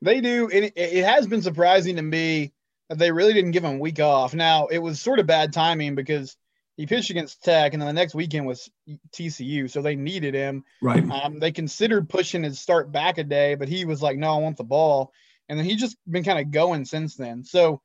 They 0.04 0.22
do. 0.22 0.48
It, 0.52 0.74
it 0.76 1.04
has 1.04 1.26
been 1.26 1.42
surprising 1.42 1.96
to 1.96 2.04
me 2.04 2.54
that 2.90 3.00
they 3.00 3.12
really 3.12 3.34
didn't 3.34 3.52
give 3.52 3.64
him 3.64 3.78
a 3.78 3.80
week 3.80 4.00
off. 4.00 4.36
Now, 4.36 4.68
it 4.68 4.78
was 4.78 5.02
sort 5.02 5.20
of 5.20 5.26
bad 5.26 5.52
timing 5.52 5.96
because 5.96 6.38
he 6.76 6.86
pitched 6.86 7.10
against 7.10 7.44
Tech, 7.44 7.74
and 7.74 7.82
then 7.82 7.88
the 7.88 7.94
next 7.94 8.14
weekend 8.14 8.46
was 8.46 8.70
TCU, 9.12 9.68
so 9.68 9.82
they 9.82 9.96
needed 9.96 10.36
him. 10.36 10.64
Right. 10.84 11.04
Um, 11.10 11.40
they 11.40 11.52
considered 11.52 12.08
pushing 12.08 12.44
his 12.44 12.60
start 12.60 12.92
back 12.92 13.18
a 13.18 13.24
day, 13.24 13.56
but 13.56 13.68
he 13.68 13.86
was 13.86 14.04
like, 14.04 14.18
"No, 14.18 14.36
I 14.36 14.38
want 14.38 14.58
the 14.58 14.64
ball," 14.64 15.12
and 15.50 15.58
then 15.58 15.66
he's 15.66 15.80
just 15.80 15.98
been 16.08 16.24
kind 16.24 16.38
of 16.38 16.52
going 16.52 16.86
since 16.86 17.16
then. 17.16 17.44
So 17.44 17.82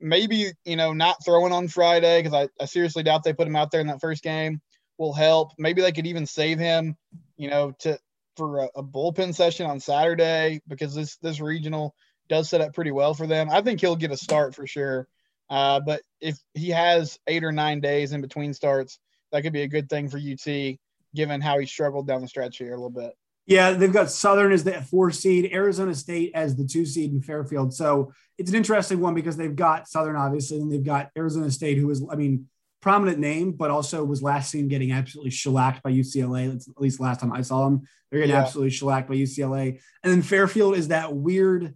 maybe 0.00 0.50
you 0.64 0.74
know 0.76 0.92
not 0.92 1.24
throwing 1.24 1.52
on 1.52 1.68
Friday 1.68 2.20
because 2.20 2.34
I, 2.34 2.62
I 2.62 2.66
seriously 2.66 3.04
doubt 3.04 3.22
they 3.22 3.32
put 3.32 3.46
him 3.46 3.54
out 3.54 3.70
there 3.70 3.80
in 3.80 3.86
that 3.86 4.00
first 4.00 4.24
game 4.24 4.60
will 4.98 5.12
help. 5.12 5.52
Maybe 5.58 5.82
they 5.82 5.92
could 5.92 6.06
even 6.06 6.26
save 6.26 6.58
him, 6.58 6.96
you 7.36 7.50
know, 7.50 7.72
to 7.80 7.98
for 8.36 8.60
a, 8.60 8.68
a 8.76 8.82
bullpen 8.82 9.34
session 9.34 9.66
on 9.66 9.80
Saturday 9.80 10.60
because 10.68 10.94
this 10.94 11.16
this 11.16 11.40
regional 11.40 11.94
does 12.28 12.48
set 12.48 12.60
up 12.60 12.74
pretty 12.74 12.92
well 12.92 13.14
for 13.14 13.26
them. 13.26 13.50
I 13.50 13.60
think 13.62 13.80
he'll 13.80 13.96
get 13.96 14.12
a 14.12 14.16
start 14.16 14.54
for 14.54 14.66
sure. 14.66 15.06
Uh, 15.50 15.80
but 15.80 16.00
if 16.20 16.38
he 16.54 16.70
has 16.70 17.18
eight 17.26 17.44
or 17.44 17.52
nine 17.52 17.80
days 17.80 18.12
in 18.12 18.20
between 18.20 18.54
starts, 18.54 18.98
that 19.32 19.42
could 19.42 19.52
be 19.52 19.62
a 19.62 19.68
good 19.68 19.88
thing 19.88 20.08
for 20.08 20.18
UT, 20.18 20.78
given 21.14 21.40
how 21.40 21.58
he 21.58 21.66
struggled 21.66 22.06
down 22.06 22.22
the 22.22 22.28
stretch 22.28 22.56
here 22.56 22.72
a 22.72 22.76
little 22.76 22.90
bit. 22.90 23.12
Yeah, 23.44 23.72
they've 23.72 23.92
got 23.92 24.10
Southern 24.10 24.52
as 24.52 24.62
the 24.64 24.80
four 24.82 25.10
seed, 25.10 25.50
Arizona 25.52 25.94
State 25.94 26.30
as 26.34 26.54
the 26.54 26.64
two 26.64 26.86
seed 26.86 27.12
in 27.12 27.20
Fairfield. 27.20 27.74
So 27.74 28.12
it's 28.38 28.50
an 28.50 28.56
interesting 28.56 29.00
one 29.00 29.14
because 29.14 29.36
they've 29.36 29.54
got 29.54 29.88
Southern, 29.88 30.16
obviously, 30.16 30.60
and 30.60 30.72
they've 30.72 30.82
got 30.82 31.10
Arizona 31.18 31.50
State, 31.50 31.76
who 31.76 31.90
is, 31.90 32.04
I 32.10 32.14
mean, 32.14 32.48
prominent 32.82 33.18
name, 33.18 33.52
but 33.52 33.70
also 33.70 34.04
was 34.04 34.22
last 34.22 34.50
seen 34.50 34.68
getting 34.68 34.92
absolutely 34.92 35.30
shellacked 35.30 35.82
by 35.82 35.92
UCLA. 35.92 36.54
At 36.54 36.80
least 36.80 37.00
last 37.00 37.20
time 37.20 37.32
I 37.32 37.42
saw 37.42 37.64
them. 37.64 37.82
They're 38.10 38.20
getting 38.20 38.34
yeah. 38.34 38.42
absolutely 38.42 38.70
shellacked 38.70 39.08
by 39.08 39.14
UCLA. 39.14 39.80
And 40.02 40.12
then 40.12 40.20
Fairfield 40.22 40.76
is 40.76 40.88
that 40.88 41.14
weird 41.14 41.74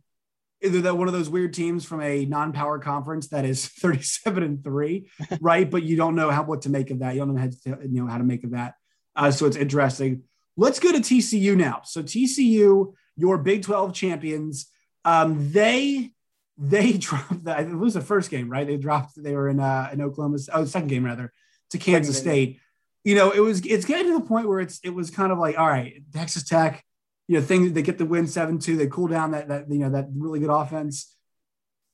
either 0.62 0.80
that 0.82 0.96
one 0.96 1.06
of 1.06 1.14
those 1.14 1.28
weird 1.28 1.52
teams 1.52 1.84
from 1.84 2.00
a 2.00 2.24
non-power 2.24 2.78
conference 2.78 3.28
that 3.28 3.44
is 3.44 3.66
37 3.80 4.42
and 4.42 4.64
3 4.64 5.08
right 5.40 5.70
but 5.70 5.82
you 5.82 5.96
don't 5.96 6.14
know 6.14 6.30
how 6.30 6.42
what 6.42 6.62
to 6.62 6.70
make 6.70 6.90
of 6.90 7.00
that 7.00 7.14
you 7.14 7.20
don't 7.20 7.34
know 7.34 7.40
how 7.40 7.48
to, 7.48 7.86
you 7.86 8.02
know 8.02 8.06
how 8.06 8.18
to 8.18 8.24
make 8.24 8.44
of 8.44 8.50
that 8.52 8.74
uh, 9.14 9.30
so 9.30 9.46
it's 9.46 9.56
interesting 9.56 10.22
let's 10.56 10.80
go 10.80 10.92
to 10.92 10.98
tcu 10.98 11.56
now 11.56 11.80
so 11.84 12.02
tcu 12.02 12.92
your 13.16 13.38
big 13.38 13.62
12 13.62 13.92
champions 13.92 14.66
um, 15.04 15.52
they 15.52 16.10
they 16.58 16.92
dropped 16.98 17.44
that 17.44 17.60
it 17.60 17.74
was 17.74 17.94
the 17.94 18.00
first 18.00 18.30
game 18.30 18.48
right 18.48 18.66
they 18.66 18.76
dropped 18.76 19.22
they 19.22 19.34
were 19.34 19.48
in 19.48 19.60
uh 19.60 19.88
in 19.92 20.00
oklahoma 20.00 20.38
oh 20.52 20.64
second 20.64 20.88
game 20.88 21.04
rather 21.04 21.32
to 21.70 21.78
kansas 21.78 22.18
state 22.18 22.60
you 23.04 23.14
know 23.14 23.30
it 23.30 23.40
was 23.40 23.64
it's 23.66 23.84
getting 23.84 24.06
to 24.12 24.18
the 24.18 24.24
point 24.24 24.48
where 24.48 24.60
it's 24.60 24.80
it 24.80 24.90
was 24.90 25.10
kind 25.10 25.32
of 25.32 25.38
like 25.38 25.58
all 25.58 25.66
right 25.66 26.02
texas 26.12 26.44
tech 26.44 26.84
you 27.28 27.38
know, 27.38 27.44
thing 27.44 27.72
they 27.72 27.82
get 27.82 27.98
the 27.98 28.06
win 28.06 28.26
seven 28.26 28.58
two, 28.58 28.76
they 28.76 28.86
cool 28.86 29.08
down 29.08 29.32
that 29.32 29.48
that 29.48 29.70
you 29.70 29.78
know 29.78 29.90
that 29.90 30.06
really 30.14 30.40
good 30.40 30.50
offense, 30.50 31.14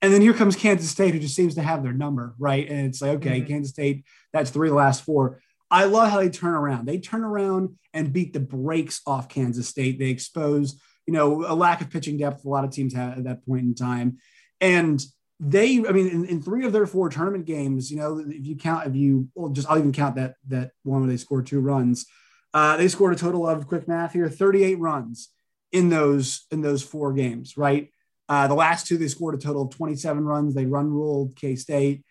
and 0.02 0.12
then 0.12 0.21
here 0.21 0.35
comes 0.35 0.57
Kansas 0.57 0.90
State, 0.90 1.14
who 1.14 1.21
just 1.21 1.35
seems 1.35 1.54
to 1.54 1.62
have 1.62 1.83
their 1.83 1.92
number 1.92 2.35
right, 2.38 2.69
and 2.69 2.87
it's 2.87 3.00
like 3.00 3.16
okay, 3.16 3.40
mm-hmm. 3.40 3.49
Kansas 3.49 3.73
State, 3.73 4.04
that's 4.33 4.50
three 4.50 4.71
last 4.71 5.04
four. 5.04 5.40
I 5.71 5.85
love 5.85 6.11
how 6.11 6.19
they 6.19 6.28
turn 6.28 6.52
around. 6.52 6.87
They 6.87 6.99
turn 6.99 7.25
around 7.25 7.78
and 7.95 8.12
beat 8.12 8.35
the 8.35 8.40
brakes 8.40 9.00
off 9.07 9.31
Kansas 9.31 9.69
State. 9.69 9.99
They 9.99 10.11
expose 10.11 10.81
you 11.07 11.14
know 11.14 11.47
a 11.47 11.54
lack 11.54 11.81
of 11.81 11.90
pitching 11.90 12.19
depth 12.19 12.45
a 12.45 12.49
lot 12.49 12.64
of 12.64 12.71
teams 12.71 12.95
have 12.95 13.16
at 13.16 13.25
that 13.25 13.47
point 13.47 13.62
in 13.62 13.75
time, 13.75 14.19
and 14.62 15.04
they 15.38 15.78
i 15.87 15.92
mean 15.92 16.09
in, 16.09 16.25
in, 16.25 16.40
three 16.40 16.64
of 16.64 16.73
their 16.73 16.87
four 16.87 17.11
tournament 17.11 17.45
games 17.45 17.90
you 17.90 17.99
know 17.99 18.19
if 18.19 18.47
you 18.47 18.57
count 18.57 18.87
if 18.87 18.95
you 18.95 19.28
well 19.35 19.50
just 19.50 19.69
i'll 19.69 19.78
even 19.78 19.92
count 19.92 20.14
that 20.14 20.37
that 20.49 20.71
one 20.85 21.00
where 21.00 21.11
they 21.11 21.16
scored 21.19 21.47
two 21.47 21.61
runs 21.61 22.07
uh, 22.54 22.76
they 22.76 22.88
scored 22.88 23.14
a 23.14 23.16
total 23.16 23.49
of 23.49 23.66
quick 23.66 23.88
math 23.88 24.12
here, 24.12 24.28
38 24.28 24.78
runs 24.78 25.31
in 25.71 25.88
those 25.88 26.47
in 26.50 26.61
those 26.61 26.83
four 26.83 27.12
games, 27.12 27.57
right? 27.57 27.90
Uh, 28.28 28.47
the 28.47 28.54
last 28.54 28.87
two, 28.87 28.99
they 28.99 29.09
scored 29.09 29.35
a 29.35 29.38
total 29.38 29.62
of 29.62 29.71
27 29.71 30.25
runs. 30.25 30.54
They 30.54 30.66
run 30.66 30.90
ruled 30.90 31.35
K 31.35 31.57
State, 31.57 32.04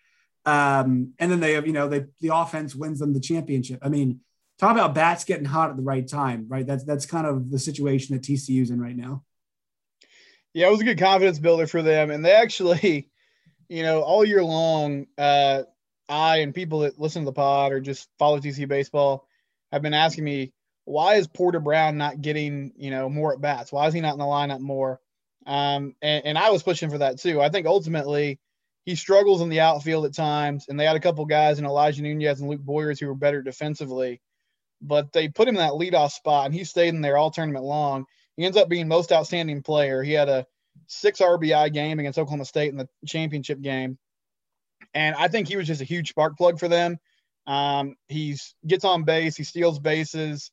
um, 0.44 1.12
and 1.18 1.30
then 1.30 1.40
they 1.40 1.52
have 1.52 1.66
you 1.66 1.72
know 1.72 1.88
they 1.88 2.06
the 2.20 2.34
offense 2.34 2.74
wins 2.74 2.98
them 2.98 3.14
the 3.14 3.20
championship. 3.20 3.78
I 3.82 3.88
mean, 3.88 4.20
talk 4.58 4.72
about 4.72 4.94
bats 4.94 5.24
getting 5.24 5.44
hot 5.44 5.70
at 5.70 5.76
the 5.76 5.82
right 5.82 6.06
time, 6.06 6.46
right? 6.48 6.66
That's 6.66 6.84
that's 6.84 7.06
kind 7.06 7.26
of 7.26 7.50
the 7.50 7.58
situation 7.58 8.14
that 8.14 8.22
TCU's 8.22 8.70
in 8.70 8.80
right 8.80 8.96
now. 8.96 9.22
Yeah, 10.54 10.68
it 10.68 10.70
was 10.70 10.80
a 10.80 10.84
good 10.84 10.98
confidence 10.98 11.38
builder 11.38 11.66
for 11.66 11.82
them, 11.82 12.10
and 12.10 12.24
they 12.24 12.32
actually, 12.32 13.08
you 13.68 13.82
know, 13.82 14.02
all 14.02 14.24
year 14.24 14.44
long, 14.44 15.06
uh, 15.16 15.62
I 16.08 16.38
and 16.38 16.54
people 16.54 16.80
that 16.80 16.98
listen 16.98 17.22
to 17.22 17.26
the 17.26 17.32
pod 17.32 17.72
or 17.72 17.80
just 17.80 18.08
follow 18.18 18.38
TCU 18.38 18.68
baseball 18.68 19.26
have 19.72 19.82
been 19.82 19.94
asking 19.94 20.24
me 20.24 20.52
why 20.84 21.14
is 21.14 21.26
Porter 21.28 21.60
Brown 21.60 21.96
not 21.96 22.20
getting 22.20 22.72
you 22.76 22.90
know 22.90 23.08
more 23.08 23.32
at 23.32 23.40
bats? 23.40 23.72
Why 23.72 23.86
is 23.86 23.94
he 23.94 24.00
not 24.00 24.14
in 24.14 24.18
the 24.18 24.24
lineup 24.24 24.60
more? 24.60 25.00
Um, 25.46 25.94
and, 26.02 26.24
and 26.26 26.38
I 26.38 26.50
was 26.50 26.62
pushing 26.62 26.90
for 26.90 26.98
that 26.98 27.18
too. 27.18 27.40
I 27.40 27.48
think 27.48 27.66
ultimately 27.66 28.38
he 28.84 28.94
struggles 28.94 29.40
in 29.40 29.48
the 29.48 29.60
outfield 29.60 30.04
at 30.04 30.14
times, 30.14 30.66
and 30.68 30.78
they 30.78 30.84
had 30.84 30.96
a 30.96 31.00
couple 31.00 31.24
guys 31.24 31.58
in 31.58 31.64
Elijah 31.64 32.02
Nunez 32.02 32.40
and 32.40 32.50
Luke 32.50 32.60
Boyers 32.60 33.00
who 33.00 33.06
were 33.06 33.14
better 33.14 33.42
defensively, 33.42 34.20
but 34.80 35.12
they 35.12 35.28
put 35.28 35.48
him 35.48 35.56
in 35.56 35.62
that 35.62 35.72
leadoff 35.72 36.10
spot, 36.10 36.46
and 36.46 36.54
he 36.54 36.64
stayed 36.64 36.94
in 36.94 37.00
there 37.00 37.16
all 37.16 37.30
tournament 37.30 37.64
long. 37.64 38.06
He 38.36 38.44
ends 38.44 38.56
up 38.56 38.68
being 38.68 38.88
most 38.88 39.12
outstanding 39.12 39.62
player. 39.62 40.02
He 40.02 40.12
had 40.12 40.28
a 40.28 40.46
six 40.86 41.20
RBI 41.20 41.72
game 41.72 41.98
against 41.98 42.18
Oklahoma 42.18 42.44
State 42.44 42.70
in 42.70 42.78
the 42.78 42.88
championship 43.06 43.60
game, 43.60 43.98
and 44.94 45.14
I 45.14 45.28
think 45.28 45.48
he 45.48 45.56
was 45.56 45.66
just 45.66 45.80
a 45.80 45.84
huge 45.84 46.10
spark 46.10 46.36
plug 46.36 46.58
for 46.58 46.68
them. 46.68 46.98
Um, 47.46 47.96
he's 48.08 48.54
gets 48.66 48.84
on 48.84 49.04
base, 49.04 49.36
he 49.36 49.44
steals 49.44 49.78
bases. 49.78 50.50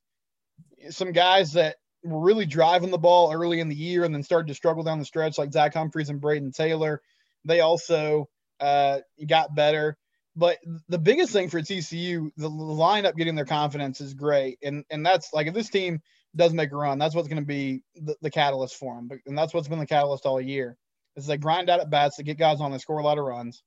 Some 0.90 1.12
guys 1.12 1.54
that 1.54 1.76
were 2.04 2.22
really 2.22 2.46
driving 2.46 2.92
the 2.92 2.98
ball 2.98 3.32
early 3.34 3.60
in 3.60 3.70
the 3.70 3.76
year 3.76 4.04
and 4.04 4.14
then 4.14 4.24
started 4.24 4.48
to 4.48 4.56
struggle 4.56 4.84
down 4.84 5.00
the 5.00 5.06
stretch, 5.06 5.38
like 5.38 5.52
Zach 5.52 5.74
Humphreys 5.74 6.10
and 6.10 6.22
Brayden 6.22 6.56
Taylor. 6.56 7.02
They 7.46 7.60
also 7.60 8.30
uh, 8.60 9.00
got 9.26 9.56
better. 9.56 9.98
But 10.36 10.60
the 10.88 11.00
biggest 11.00 11.34
thing 11.34 11.50
for 11.50 11.60
TCU, 11.60 12.32
the 12.38 12.50
lineup 12.50 13.16
getting 13.16 13.36
their 13.36 13.46
confidence 13.46 14.00
is 14.00 14.14
great, 14.14 14.60
and 14.64 14.86
and 14.90 15.06
that's 15.06 15.34
like 15.34 15.48
if 15.48 15.54
this 15.54 15.70
team 15.70 16.02
does 16.36 16.54
make 16.54 16.72
a 16.72 16.76
run, 16.76 17.00
that's 17.00 17.16
what's 17.16 17.28
going 17.28 17.42
to 17.42 17.46
be 17.46 17.82
the, 17.96 18.16
the, 18.22 18.30
catalyst 18.30 18.76
for 18.76 18.96
them, 18.96 19.10
and 19.26 19.38
that's 19.38 19.54
what's 19.54 19.68
been 19.68 19.80
the 19.80 19.86
catalyst 19.86 20.26
all 20.26 20.40
year. 20.40 20.78
Is 21.16 21.26
they 21.26 21.38
grind 21.38 21.70
out 21.70 21.80
at 21.80 21.90
bats 21.90 22.18
to 22.18 22.24
get 22.24 22.38
guys 22.38 22.62
on, 22.62 22.72
they 22.72 22.78
score 22.78 23.00
a 23.00 23.04
lot 23.04 23.18
of 23.18 23.26
runs, 23.26 23.64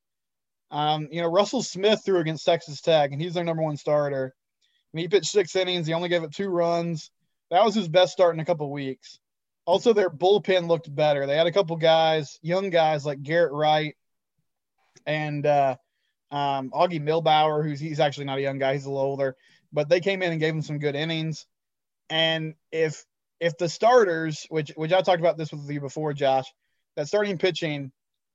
um, 0.73 1.09
you 1.13 1.21
know, 1.21 1.29
Russell 1.29 1.63
Smith 1.63 2.01
threw 2.03 2.19
against 2.19 2.47
Texas 2.47 2.81
Tech, 2.81 3.13
and 3.13 3.21
he's 3.21 3.35
their 3.35 3.45
number 3.45 3.63
one 3.63 3.77
starter. 3.77 4.35
And 4.93 5.01
he 5.01 5.07
pitched 5.07 5.31
six 5.31 5.55
innings. 5.55 5.87
He 5.87 5.93
only 5.93 6.09
gave 6.09 6.25
up 6.25 6.33
two 6.33 6.49
runs. 6.49 7.11
That 7.51 7.65
was 7.65 7.75
his 7.75 7.89
best 7.89 8.13
start 8.13 8.35
in 8.35 8.41
a 8.41 8.45
couple 8.45 8.71
weeks. 8.73 9.21
Also, 9.67 9.93
their 9.93 10.09
bullpen 10.09 10.67
looked 10.69 10.93
better. 10.93 11.27
They 11.27 11.37
had 11.37 11.47
a 11.47 11.53
couple 11.53 11.77
guys, 11.77 12.39
young 12.43 12.71
guys 12.71 13.05
like 13.05 13.23
Garrett 13.23 13.53
Wright 13.53 13.95
and 15.07 15.45
uh, 15.45 15.77
um, 16.31 16.71
Augie 16.71 17.03
Mihlbauer, 17.03 17.63
who's 17.63 17.79
he's 17.79 18.01
actually 18.01 18.25
not 18.25 18.39
a 18.39 18.43
young 18.43 18.59
guy; 18.59 18.73
he's 18.73 18.87
a 18.87 18.91
little 18.91 19.05
older. 19.05 19.37
But 19.73 19.89
they 19.89 20.01
came 20.01 20.23
in 20.23 20.33
and 20.33 20.41
gave 20.41 20.55
him 20.55 20.63
some 20.63 20.79
good 20.79 20.97
innings. 20.97 21.47
And 22.13 22.57
if 22.71 23.07
if 23.41 23.57
the 23.57 23.71
starters, 23.71 24.47
which 24.51 24.71
which 24.77 24.93
I 24.93 25.01
talked 25.01 25.21
about 25.21 25.39
this 25.39 25.51
with 25.51 25.69
you 25.71 25.81
before, 25.81 26.13
Josh, 26.13 26.45
that 26.95 27.09
starting 27.09 27.39
pitching 27.39 27.91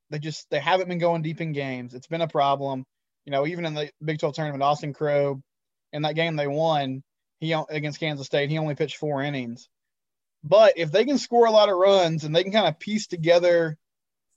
they 0.10 0.18
just 0.18 0.50
they 0.50 0.60
haven't 0.60 0.90
been 0.90 0.98
going 0.98 1.22
deep 1.22 1.42
in 1.42 1.52
games. 1.52 1.94
It's 1.94 2.08
been 2.08 2.22
a 2.22 2.28
problem. 2.28 2.86
You 3.26 3.32
know, 3.32 3.46
even 3.46 3.66
in 3.68 3.76
the 3.76 3.92
Big 4.04 4.18
12 4.18 4.34
tournament, 4.34 4.64
Austin 4.64 4.96
Krob, 4.96 5.42
in 5.94 6.02
that 6.02 6.16
game 6.16 6.38
they 6.38 6.48
won, 6.48 7.04
he 7.40 7.54
against 7.70 8.00
Kansas 8.00 8.26
State, 8.26 8.50
he 8.50 8.58
only 8.58 8.74
pitched 8.74 8.98
four 8.98 9.22
innings. 9.22 9.70
But 10.44 10.74
if 10.78 10.92
they 10.92 11.06
can 11.06 11.20
score 11.20 11.46
a 11.46 11.52
lot 11.52 11.70
of 11.70 11.78
runs 11.78 12.24
and 12.24 12.36
they 12.36 12.42
can 12.42 12.54
kind 12.54 12.68
of 12.68 12.80
piece 12.80 13.06
together 13.06 13.78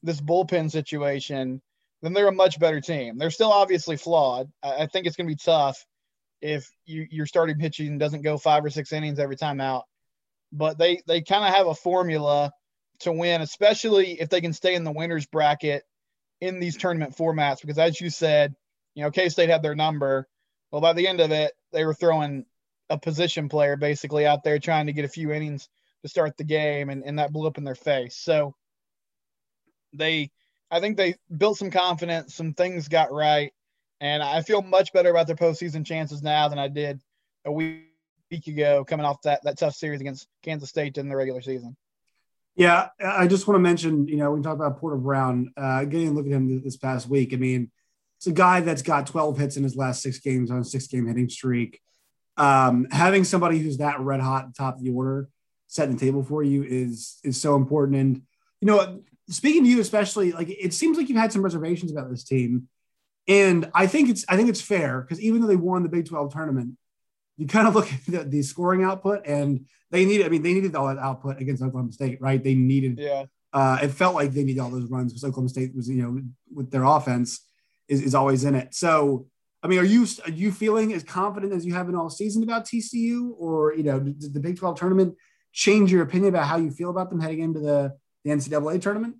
this 0.02 0.20
bullpen 0.20 0.70
situation, 0.70 1.62
then 2.02 2.12
they're 2.12 2.28
a 2.28 2.32
much 2.32 2.60
better 2.60 2.82
team. 2.82 3.16
They're 3.16 3.30
still 3.30 3.52
obviously 3.52 3.96
flawed. 3.96 4.50
I 4.62 4.84
think 4.84 5.06
it's 5.06 5.16
going 5.16 5.28
to 5.28 5.34
be 5.34 5.40
tough 5.42 5.86
if 6.40 6.70
you, 6.86 7.06
your 7.10 7.26
starting 7.26 7.58
pitching 7.58 7.98
doesn't 7.98 8.22
go 8.22 8.38
five 8.38 8.64
or 8.64 8.70
six 8.70 8.92
innings 8.92 9.18
every 9.18 9.36
time 9.36 9.60
out. 9.60 9.84
But 10.52 10.78
they 10.78 11.02
they 11.06 11.22
kind 11.22 11.44
of 11.44 11.54
have 11.54 11.66
a 11.66 11.74
formula 11.74 12.52
to 13.00 13.12
win, 13.12 13.40
especially 13.40 14.20
if 14.20 14.28
they 14.28 14.40
can 14.40 14.52
stay 14.52 14.74
in 14.74 14.84
the 14.84 14.92
winners 14.92 15.26
bracket 15.26 15.84
in 16.40 16.60
these 16.60 16.76
tournament 16.76 17.16
formats. 17.16 17.60
Because 17.60 17.78
as 17.78 18.00
you 18.00 18.10
said, 18.10 18.54
you 18.94 19.02
know, 19.02 19.10
K 19.10 19.28
State 19.28 19.48
had 19.48 19.62
their 19.62 19.76
number. 19.76 20.28
Well, 20.70 20.80
by 20.80 20.92
the 20.92 21.08
end 21.08 21.20
of 21.20 21.30
it, 21.30 21.52
they 21.72 21.84
were 21.84 21.94
throwing 21.94 22.46
a 22.88 22.98
position 22.98 23.48
player 23.48 23.76
basically 23.76 24.26
out 24.26 24.42
there 24.42 24.58
trying 24.58 24.86
to 24.86 24.92
get 24.92 25.04
a 25.04 25.08
few 25.08 25.32
innings 25.32 25.68
to 26.02 26.08
start 26.08 26.36
the 26.36 26.44
game, 26.44 26.90
and, 26.90 27.04
and 27.04 27.18
that 27.18 27.32
blew 27.32 27.46
up 27.46 27.58
in 27.58 27.64
their 27.64 27.74
face. 27.74 28.16
So 28.16 28.54
they, 29.92 30.30
I 30.70 30.80
think 30.80 30.96
they 30.96 31.16
built 31.36 31.58
some 31.58 31.70
confidence, 31.70 32.34
some 32.34 32.54
things 32.54 32.88
got 32.88 33.12
right, 33.12 33.52
and 34.00 34.22
I 34.22 34.42
feel 34.42 34.62
much 34.62 34.92
better 34.92 35.10
about 35.10 35.26
their 35.26 35.36
postseason 35.36 35.84
chances 35.84 36.22
now 36.22 36.48
than 36.48 36.58
I 36.58 36.68
did 36.68 37.00
a 37.44 37.52
week, 37.52 37.86
week 38.30 38.46
ago, 38.46 38.84
coming 38.84 39.06
off 39.06 39.22
that 39.22 39.42
that 39.44 39.58
tough 39.58 39.74
series 39.74 40.00
against 40.00 40.28
Kansas 40.42 40.68
State 40.68 40.98
in 40.98 41.08
the 41.08 41.16
regular 41.16 41.40
season. 41.40 41.76
Yeah, 42.56 42.88
I 43.02 43.26
just 43.26 43.46
want 43.46 43.56
to 43.56 43.60
mention, 43.60 44.08
you 44.08 44.16
know, 44.16 44.32
we 44.32 44.42
talk 44.42 44.54
about 44.54 44.78
Porter 44.78 44.96
Brown, 44.96 45.52
uh, 45.56 45.84
getting 45.84 46.08
a 46.08 46.10
look 46.10 46.26
at 46.26 46.32
him 46.32 46.62
this 46.62 46.76
past 46.76 47.08
week. 47.08 47.32
I 47.32 47.36
mean, 47.36 47.70
it's 48.18 48.26
a 48.26 48.32
guy 48.32 48.60
that's 48.60 48.82
got 48.82 49.06
12 49.06 49.38
hits 49.38 49.56
in 49.56 49.62
his 49.62 49.76
last 49.76 50.02
six 50.02 50.18
games 50.18 50.50
on 50.50 50.58
a 50.58 50.64
six 50.64 50.86
game 50.86 51.06
hitting 51.06 51.28
streak. 51.28 51.80
Um, 52.36 52.86
having 52.90 53.24
somebody 53.24 53.58
who's 53.58 53.78
that 53.78 54.00
red 54.00 54.20
hot 54.20 54.54
top 54.54 54.76
of 54.76 54.82
the 54.82 54.90
order 54.90 55.28
setting 55.68 55.94
the 55.94 56.00
table 56.00 56.22
for 56.22 56.42
you 56.42 56.62
is 56.64 57.18
is 57.22 57.40
so 57.40 57.54
important. 57.54 57.96
And 57.96 58.22
you 58.60 58.66
know, 58.66 59.00
speaking 59.28 59.64
to 59.64 59.70
you 59.70 59.80
especially, 59.80 60.32
like 60.32 60.50
it 60.50 60.74
seems 60.74 60.98
like 60.98 61.08
you've 61.08 61.18
had 61.18 61.32
some 61.32 61.42
reservations 61.42 61.92
about 61.92 62.10
this 62.10 62.24
team, 62.24 62.68
and 63.28 63.70
I 63.74 63.86
think 63.86 64.08
it's 64.08 64.24
I 64.28 64.36
think 64.36 64.48
it's 64.48 64.60
fair 64.60 65.00
because 65.00 65.20
even 65.20 65.40
though 65.40 65.46
they 65.46 65.56
won 65.56 65.82
the 65.82 65.88
Big 65.88 66.06
12 66.06 66.32
tournament, 66.32 66.76
you 67.36 67.46
kind 67.46 67.66
of 67.66 67.74
look 67.76 67.92
at 67.92 68.06
the, 68.06 68.24
the, 68.24 68.42
scoring 68.42 68.84
output 68.84 69.26
and 69.26 69.66
they 69.90 70.04
needed. 70.04 70.26
I 70.26 70.28
mean, 70.28 70.42
they 70.42 70.54
needed 70.54 70.74
all 70.74 70.88
that 70.88 70.98
output 70.98 71.40
against 71.40 71.62
Oklahoma 71.62 71.92
State, 71.92 72.20
right? 72.20 72.42
They 72.42 72.54
needed. 72.54 72.98
Yeah. 72.98 73.24
Uh, 73.52 73.78
it 73.82 73.88
felt 73.88 74.14
like 74.14 74.32
they 74.32 74.44
needed 74.44 74.60
all 74.60 74.70
those 74.70 74.88
runs 74.88 75.12
because 75.12 75.24
Oklahoma 75.24 75.48
State 75.48 75.74
was, 75.74 75.88
you 75.88 76.02
know, 76.02 76.20
with 76.54 76.70
their 76.70 76.84
offense 76.84 77.40
is, 77.88 78.00
is 78.00 78.14
always 78.14 78.44
in 78.44 78.54
it. 78.54 78.74
So, 78.74 79.26
I 79.62 79.68
mean, 79.68 79.80
are 79.80 79.84
you 79.84 80.06
are 80.24 80.30
you 80.30 80.52
feeling 80.52 80.92
as 80.92 81.02
confident 81.02 81.52
as 81.52 81.66
you 81.66 81.74
have 81.74 81.88
in 81.88 81.96
all 81.96 82.08
season 82.08 82.42
about 82.42 82.64
TCU, 82.64 83.32
or 83.36 83.74
you 83.74 83.82
know, 83.82 83.98
did 83.98 84.32
the 84.32 84.40
Big 84.40 84.58
Twelve 84.58 84.78
tournament 84.78 85.16
change 85.52 85.90
your 85.90 86.02
opinion 86.02 86.28
about 86.32 86.46
how 86.46 86.56
you 86.56 86.70
feel 86.70 86.90
about 86.90 87.10
them 87.10 87.20
heading 87.20 87.40
into 87.40 87.60
the, 87.60 87.92
the 88.24 88.30
NCAA 88.30 88.80
tournament? 88.80 89.16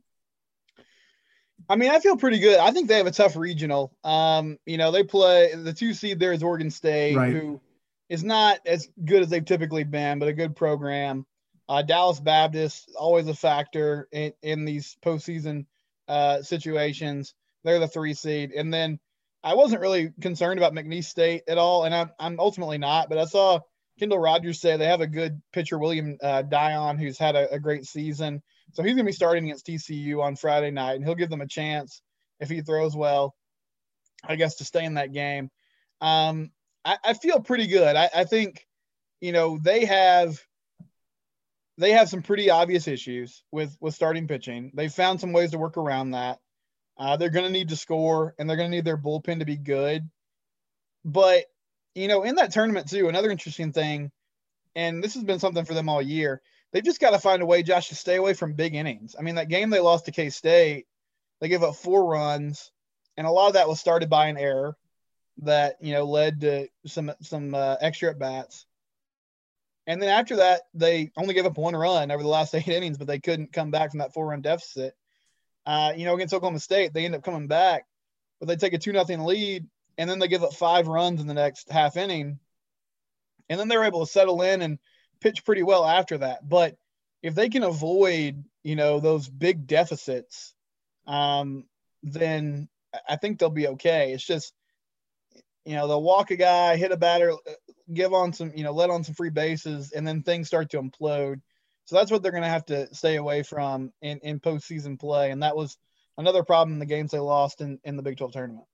I 1.71 1.77
mean, 1.77 1.93
I 1.93 2.01
feel 2.01 2.17
pretty 2.17 2.41
good. 2.41 2.59
I 2.59 2.73
think 2.73 2.89
they 2.89 2.97
have 2.97 3.07
a 3.07 3.13
tough 3.13 3.37
regional. 3.37 3.97
Um, 4.03 4.59
you 4.67 4.77
know, 4.77 4.91
they 4.91 5.05
play 5.05 5.55
the 5.55 5.73
two 5.73 5.95
seed 5.95 6.19
there 6.19 6.33
is 6.33 6.43
Oregon 6.43 6.69
State, 6.69 7.17
right. 7.17 7.33
who 7.33 7.61
is 8.09 8.25
not 8.25 8.59
as 8.67 8.89
good 9.05 9.23
as 9.23 9.31
they've 9.31 9.45
typically 9.45 9.85
been, 9.85 10.19
but 10.19 10.27
a 10.27 10.33
good 10.33 10.57
program. 10.57 11.25
Uh, 11.69 11.83
Dallas 11.83 12.19
Baptist 12.19 12.91
always 12.99 13.29
a 13.29 13.35
factor 13.35 14.09
in, 14.11 14.33
in 14.43 14.65
these 14.65 14.97
postseason 15.01 15.67
uh, 16.09 16.43
situations. 16.43 17.35
They're 17.63 17.79
the 17.79 17.87
three 17.87 18.15
seed, 18.15 18.51
and 18.51 18.75
then 18.75 18.99
I 19.45 19.55
wasn't 19.55 19.81
really 19.81 20.13
concerned 20.21 20.59
about 20.59 20.73
McNeese 20.73 21.05
State 21.05 21.45
at 21.47 21.57
all, 21.57 21.85
and 21.85 21.95
I'm, 21.95 22.11
I'm 22.19 22.41
ultimately 22.41 22.79
not. 22.79 23.09
But 23.09 23.19
I 23.19 23.27
saw 23.27 23.61
Kendall 24.01 24.19
Rogers 24.19 24.61
say 24.61 24.77
they 24.77 24.87
have 24.87 25.03
a 25.03 25.07
good 25.07 25.41
pitcher, 25.53 25.79
William 25.79 26.19
uh, 26.21 26.43
Dion, 26.43 26.99
who's 26.99 27.17
had 27.17 27.37
a, 27.37 27.55
a 27.55 27.61
great 27.61 27.87
season. 27.87 28.43
So 28.73 28.83
he's 28.83 28.95
going 28.95 29.05
to 29.05 29.11
be 29.11 29.13
starting 29.13 29.45
against 29.45 29.67
TCU 29.67 30.23
on 30.23 30.37
Friday 30.37 30.71
night, 30.71 30.95
and 30.95 31.05
he'll 31.05 31.15
give 31.15 31.31
them 31.31 31.41
a 31.41 31.47
chance 31.47 32.03
if 32.39 32.49
he 32.49 32.61
throws 32.61 32.97
well, 32.97 33.35
I 34.25 34.37
guess, 34.37 34.57
to 34.57 34.65
stay 34.65 34.85
in 34.85 34.95
that 34.95 35.13
game. 35.13 35.51
Um, 36.01 36.51
I, 36.85 36.97
I, 37.05 37.15
feel 37.15 37.41
pretty 37.41 37.67
good. 37.67 37.95
I, 37.95 38.09
I 38.15 38.25
think, 38.25 38.67
you 39.21 39.33
know, 39.33 39.59
they 39.63 39.85
have 39.85 40.41
they 41.77 41.93
have 41.93 42.09
some 42.09 42.23
pretty 42.23 42.51
obvious 42.51 42.87
issues 42.89 43.43
with 43.51 43.77
with 43.81 43.95
starting 43.95 44.29
pitching. 44.29 44.71
They 44.75 44.89
found 44.89 45.21
some 45.21 45.33
ways 45.33 45.53
to 45.53 45.59
work 45.59 45.77
around 45.77 46.11
that. 46.11 46.39
Uh, 46.99 47.17
they're 47.17 47.31
going 47.31 47.47
to 47.47 47.53
need 47.53 47.71
to 47.71 47.77
score, 47.77 48.35
and 48.39 48.49
they're 48.49 48.57
going 48.57 48.71
to 48.71 48.77
need 48.77 48.85
their 48.85 48.99
bullpen 48.99 49.39
to 49.39 49.47
be 49.47 49.57
good. 49.57 50.09
But 51.05 51.45
you 51.95 52.09
know, 52.09 52.23
in 52.23 52.37
that 52.37 52.53
tournament 52.53 52.89
too, 52.89 53.09
another 53.09 53.31
interesting 53.31 53.73
thing, 53.73 54.11
and 54.75 55.03
this 55.03 55.15
has 55.15 55.25
been 55.25 55.39
something 55.39 55.65
for 55.65 55.75
them 55.75 55.89
all 55.89 56.03
year. 56.03 56.43
They've 56.73 56.85
just 56.85 57.01
got 57.01 57.11
to 57.11 57.19
find 57.19 57.43
a 57.43 57.47
way, 57.47 57.63
Josh, 57.63 57.89
to 57.89 57.95
stay 57.95 58.17
away 58.17 58.35
from 58.35 58.53
big 58.53 58.75
innings. 58.75 59.17
I 59.19 59.23
mean, 59.23 59.35
that 59.37 59.49
game 59.49 59.71
they 59.71 59.81
lost 59.81 60.05
to 60.05 60.13
K 60.13 60.31
State, 60.31 60.87
they 61.41 61.49
gave 61.49 61.63
up 61.63 61.77
four 61.77 62.05
runs, 62.05 62.71
and 63.17 63.27
a 63.27 63.31
lot 63.31 63.49
of 63.49 63.55
that 63.55 63.69
was 63.69 63.81
started 63.81 64.09
by 64.09 64.29
an 64.29 64.37
error 64.37 64.77
that 65.43 65.77
you 65.81 65.93
know 65.93 66.05
led 66.05 66.41
to 66.43 66.69
some 66.87 67.13
some 67.23 67.55
uh, 67.55 67.77
extra 67.81 68.11
at 68.11 68.19
bats. 68.19 68.67
And 69.87 70.01
then 70.01 70.11
after 70.11 70.37
that, 70.37 70.63
they 70.75 71.11
only 71.17 71.35
gave 71.35 71.47
up 71.47 71.59
one 71.59 71.75
run 71.75 72.11
over 72.11 72.23
the 72.23 72.29
last 72.29 72.55
eight 72.55 72.69
innings, 72.69 72.99
but 72.99 73.07
they 73.07 73.19
couldn't 73.19 73.53
come 73.53 73.71
back 73.71 73.91
from 73.91 73.99
that 73.99 74.15
four 74.15 74.29
run 74.29 74.41
deficit. 74.41 74.95
Uh, 75.67 75.93
you 75.97 76.05
know, 76.05 76.15
against 76.15 76.35
Oklahoma 76.35 76.61
State, 76.61 76.93
they 76.93 77.05
end 77.05 77.15
up 77.15 77.25
coming 77.25 77.49
back, 77.49 77.87
but 78.39 78.47
they 78.47 78.57
take 78.57 78.73
a 78.73 78.79
two 78.79 78.93
nothing 78.93 79.25
lead, 79.25 79.67
and 79.99 80.09
then 80.09 80.19
they 80.19 80.29
give 80.29 80.45
up 80.45 80.55
five 80.55 80.87
runs 80.87 81.21
in 81.21 81.27
the 81.27 81.35
next 81.35 81.71
half 81.71 81.97
inning, 81.97 82.39
and 83.49 83.59
then 83.59 83.69
they're 83.69 83.85
able 83.85 84.07
to 84.07 84.13
settle 84.13 84.43
in 84.43 84.63
and 84.63 84.79
pitch 85.21 85.45
pretty 85.45 85.63
well 85.63 85.85
after 85.85 86.19
that. 86.19 86.49
But 86.49 86.77
if 87.23 87.35
they 87.35 87.49
can 87.49 87.63
avoid, 87.63 88.45
you 88.63 88.77
know, 88.77 89.01
those 89.01 89.29
big 89.29 89.67
deficits, 89.67 90.55
um, 91.07 91.65
then 92.03 92.69
I 93.09 93.17
think 93.17 93.39
they'll 93.39 93.51
be 93.51 93.69
okay. 93.69 94.13
It's 94.13 94.25
just, 94.25 94.53
you 95.65 95.75
know, 95.75 95.87
they'll 95.87 96.03
walk 96.03 96.31
a 96.31 96.37
guy, 96.37 96.77
hit 96.77 96.93
a 96.93 96.97
batter, 96.97 97.35
give 97.93 98.15
on 98.15 98.33
some, 98.33 98.53
you 98.55 98.65
know, 98.65 98.73
let 98.73 98.91
on 98.91 99.05
some 99.05 99.15
free 99.15 99.31
bases, 99.31 99.93
and 99.93 100.07
then 100.07 100.23
things 100.23 100.47
start 100.47 100.71
to 100.71 100.83
implode. 100.83 101.41
So 101.85 101.97
that's 101.97 102.11
what 102.11 102.23
they're 102.23 102.33
going 102.33 102.45
to 102.45 102.49
have 102.49 102.67
to 102.67 102.93
stay 102.95 103.17
away 103.17 103.43
from 103.43 103.93
in, 104.01 104.19
in 104.19 104.41
postseason 104.41 104.99
play. 104.99 105.31
And 105.31 105.43
that 105.43 105.57
was 105.57 105.77
another 106.17 106.45
problem 106.45 106.75
in 106.75 106.79
the 106.79 106.87
games 106.87 107.11
they 107.11 107.19
lost 107.19 107.61
in, 107.61 107.79
in 107.85 107.97
the 107.97 108.03
Big 108.03 108.17
12 108.17 108.33
tournament. 108.33 108.67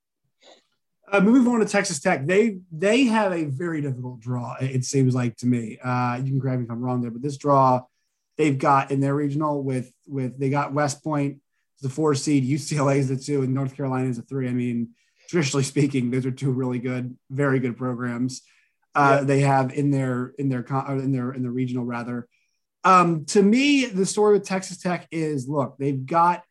Uh, 1.10 1.20
moving 1.20 1.52
on 1.52 1.60
to 1.60 1.66
Texas 1.66 2.00
Tech, 2.00 2.26
they 2.26 2.58
they 2.72 3.04
have 3.04 3.32
a 3.32 3.44
very 3.44 3.80
difficult 3.80 4.20
draw. 4.20 4.56
It 4.60 4.84
seems 4.84 5.14
like 5.14 5.36
to 5.38 5.46
me. 5.46 5.78
Uh, 5.82 6.16
you 6.22 6.32
can 6.32 6.40
correct 6.40 6.58
me 6.58 6.64
if 6.64 6.70
I'm 6.70 6.80
wrong 6.80 7.00
there, 7.00 7.10
but 7.10 7.22
this 7.22 7.36
draw 7.36 7.82
they've 8.36 8.58
got 8.58 8.90
in 8.90 9.00
their 9.00 9.14
regional 9.14 9.62
with 9.62 9.92
with 10.06 10.38
they 10.38 10.50
got 10.50 10.72
West 10.72 11.02
Point 11.04 11.40
the 11.82 11.88
four 11.88 12.14
seed, 12.14 12.44
UCLA 12.44 12.96
is 12.96 13.08
the 13.08 13.16
two, 13.16 13.42
and 13.42 13.52
North 13.52 13.76
Carolina 13.76 14.08
is 14.08 14.18
a 14.18 14.22
three. 14.22 14.48
I 14.48 14.52
mean, 14.52 14.90
traditionally 15.28 15.64
speaking, 15.64 16.10
those 16.10 16.26
are 16.26 16.30
two 16.30 16.50
really 16.50 16.78
good, 16.78 17.16
very 17.30 17.60
good 17.60 17.76
programs. 17.76 18.42
Uh, 18.94 19.24
They 19.24 19.40
have 19.40 19.72
in 19.72 19.90
their 19.90 20.32
in 20.38 20.48
their 20.48 20.64
in 20.88 21.12
their 21.12 21.32
in 21.32 21.42
the 21.42 21.50
regional 21.50 21.84
rather. 21.84 22.28
Um, 22.82 23.24
to 23.26 23.42
me, 23.42 23.86
the 23.86 24.06
story 24.06 24.38
with 24.38 24.46
Texas 24.46 24.78
Tech 24.78 25.06
is 25.10 25.48
look, 25.48 25.76
they've 25.78 26.06
got 26.06 26.44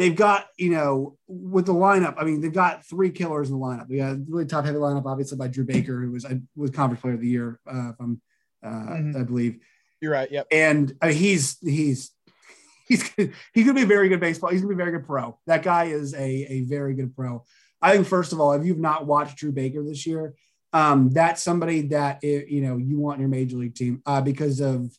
they've 0.00 0.16
got, 0.16 0.46
you 0.56 0.70
know, 0.70 1.18
with 1.28 1.66
the 1.66 1.74
lineup, 1.74 2.14
I 2.16 2.24
mean, 2.24 2.40
they've 2.40 2.50
got 2.50 2.86
three 2.86 3.10
killers 3.10 3.50
in 3.50 3.60
the 3.60 3.64
lineup. 3.64 3.86
They 3.86 3.98
got 3.98 4.12
a 4.12 4.22
really 4.26 4.46
top 4.46 4.64
heavy 4.64 4.78
lineup, 4.78 5.04
obviously 5.04 5.36
by 5.36 5.48
Dru 5.48 5.64
Baker, 5.64 6.00
who 6.00 6.12
was 6.12 6.24
was 6.56 6.70
conference 6.70 7.02
player 7.02 7.14
of 7.14 7.20
the 7.20 7.28
year, 7.28 7.60
uh, 7.66 7.92
from 7.92 8.22
uh, 8.64 8.68
mm-hmm. 8.68 9.20
I 9.20 9.24
believe. 9.24 9.58
You're 10.00 10.12
right. 10.12 10.32
Yep. 10.32 10.46
And 10.50 10.96
uh, 11.02 11.08
he's 11.08 11.58
he's 11.60 12.12
he's 12.88 13.10
he's 13.52 13.66
gonna 13.66 13.74
be 13.74 13.82
a 13.82 13.86
very 13.86 14.08
good 14.08 14.20
baseball. 14.20 14.50
He's 14.50 14.62
gonna 14.62 14.74
be 14.74 14.82
a 14.82 14.84
very 14.84 14.98
good 14.98 15.06
pro. 15.06 15.38
That 15.46 15.62
guy 15.62 15.84
is 15.84 16.14
a 16.14 16.18
a 16.18 16.62
very 16.62 16.94
good 16.94 17.14
pro. 17.14 17.44
I 17.82 17.92
think 17.92 18.06
first 18.06 18.32
of 18.32 18.40
all, 18.40 18.54
if 18.54 18.64
you've 18.64 18.78
not 18.78 19.06
watched 19.06 19.36
Dru 19.36 19.52
Baker 19.52 19.84
this 19.84 20.06
year, 20.06 20.32
um, 20.72 21.10
that's 21.10 21.42
somebody 21.42 21.82
that 21.88 22.24
you 22.24 22.62
know 22.62 22.78
you 22.78 22.98
want 22.98 23.16
in 23.16 23.20
your 23.20 23.28
major 23.28 23.58
league 23.58 23.74
team 23.74 24.00
uh, 24.06 24.22
because 24.22 24.60
of 24.60 24.90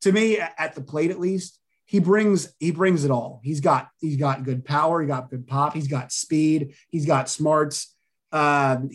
to 0.00 0.12
me 0.12 0.38
at 0.38 0.74
the 0.74 0.80
plate 0.80 1.10
at 1.10 1.20
least 1.20 1.59
he 1.90 1.98
brings 1.98 2.54
he 2.60 2.70
brings 2.70 3.04
it 3.04 3.10
all. 3.10 3.40
He's 3.42 3.58
got 3.58 3.88
he's 4.00 4.16
got 4.16 4.44
good 4.44 4.64
power, 4.64 5.02
he 5.02 5.08
got 5.08 5.28
good 5.28 5.48
pop, 5.48 5.74
he's 5.74 5.88
got 5.88 6.12
speed, 6.12 6.76
he's 6.88 7.04
got 7.04 7.28
smarts. 7.28 7.92
Um, 8.30 8.90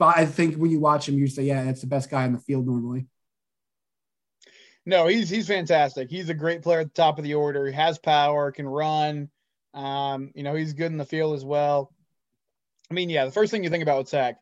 I 0.00 0.26
think 0.26 0.56
when 0.56 0.72
you 0.72 0.80
watch 0.80 1.08
him, 1.08 1.16
you 1.16 1.28
say, 1.28 1.44
yeah, 1.44 1.62
that's 1.62 1.80
the 1.80 1.86
best 1.86 2.10
guy 2.10 2.24
in 2.24 2.32
the 2.32 2.40
field 2.40 2.66
normally. 2.66 3.06
No, 4.84 5.06
he's 5.06 5.30
he's 5.30 5.46
fantastic. 5.46 6.10
He's 6.10 6.28
a 6.28 6.34
great 6.34 6.62
player 6.62 6.80
at 6.80 6.88
the 6.92 7.00
top 7.00 7.18
of 7.18 7.24
the 7.24 7.34
order. 7.34 7.68
He 7.68 7.72
has 7.72 8.00
power, 8.00 8.50
can 8.50 8.66
run. 8.66 9.30
Um, 9.72 10.32
you 10.34 10.42
know, 10.42 10.56
he's 10.56 10.72
good 10.72 10.90
in 10.90 10.98
the 10.98 11.04
field 11.04 11.36
as 11.36 11.44
well. 11.44 11.94
I 12.90 12.94
mean, 12.94 13.10
yeah, 13.10 13.26
the 13.26 13.30
first 13.30 13.52
thing 13.52 13.62
you 13.62 13.70
think 13.70 13.84
about 13.84 13.98
with 13.98 14.10
Tech, 14.10 14.38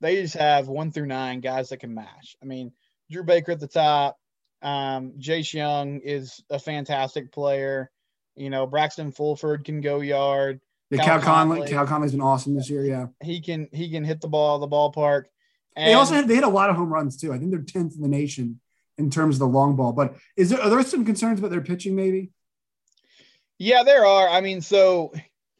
they 0.00 0.20
just 0.20 0.34
have 0.34 0.66
one 0.66 0.90
through 0.90 1.06
nine 1.06 1.38
guys 1.38 1.68
that 1.68 1.76
can 1.76 1.94
mash. 1.94 2.34
I 2.42 2.46
mean, 2.46 2.72
Dru 3.12 3.22
Baker 3.22 3.52
at 3.52 3.60
the 3.60 3.68
top, 3.68 4.18
um, 4.64 5.12
Jace 5.18 5.52
Jung 5.52 6.00
is 6.00 6.42
a 6.50 6.58
fantastic 6.58 7.30
player. 7.30 7.90
You 8.34 8.50
know, 8.50 8.66
Braxton 8.66 9.12
Fulford 9.12 9.64
can 9.64 9.80
go 9.80 10.00
yard. 10.00 10.60
Yeah, 10.90 11.04
Cal, 11.04 11.20
Cal 11.20 11.20
Conley. 11.20 11.56
Conley. 11.58 11.72
Cal 11.72 11.86
Conley's 11.86 12.12
been 12.12 12.20
awesome 12.20 12.54
this 12.54 12.68
year. 12.68 12.84
Yeah, 12.84 13.06
he 13.22 13.40
can 13.40 13.68
he 13.72 13.90
can 13.90 14.04
hit 14.04 14.20
the 14.20 14.28
ball 14.28 14.58
the 14.58 14.66
ballpark. 14.66 15.24
And 15.76 15.88
they 15.88 15.94
also 15.94 16.14
had, 16.14 16.28
they 16.28 16.36
hit 16.36 16.44
a 16.44 16.48
lot 16.48 16.70
of 16.70 16.76
home 16.76 16.92
runs 16.92 17.16
too. 17.16 17.32
I 17.32 17.38
think 17.38 17.50
they're 17.50 17.60
tenth 17.60 17.94
in 17.94 18.00
the 18.00 18.08
nation 18.08 18.60
in 18.96 19.10
terms 19.10 19.36
of 19.36 19.40
the 19.40 19.46
long 19.46 19.76
ball. 19.76 19.92
But 19.92 20.16
is 20.36 20.50
there 20.50 20.60
are 20.60 20.70
there 20.70 20.82
some 20.82 21.04
concerns 21.04 21.38
about 21.38 21.50
their 21.50 21.60
pitching? 21.60 21.94
Maybe. 21.94 22.30
Yeah, 23.58 23.82
there 23.82 24.06
are. 24.06 24.28
I 24.28 24.40
mean, 24.40 24.60
so 24.60 25.12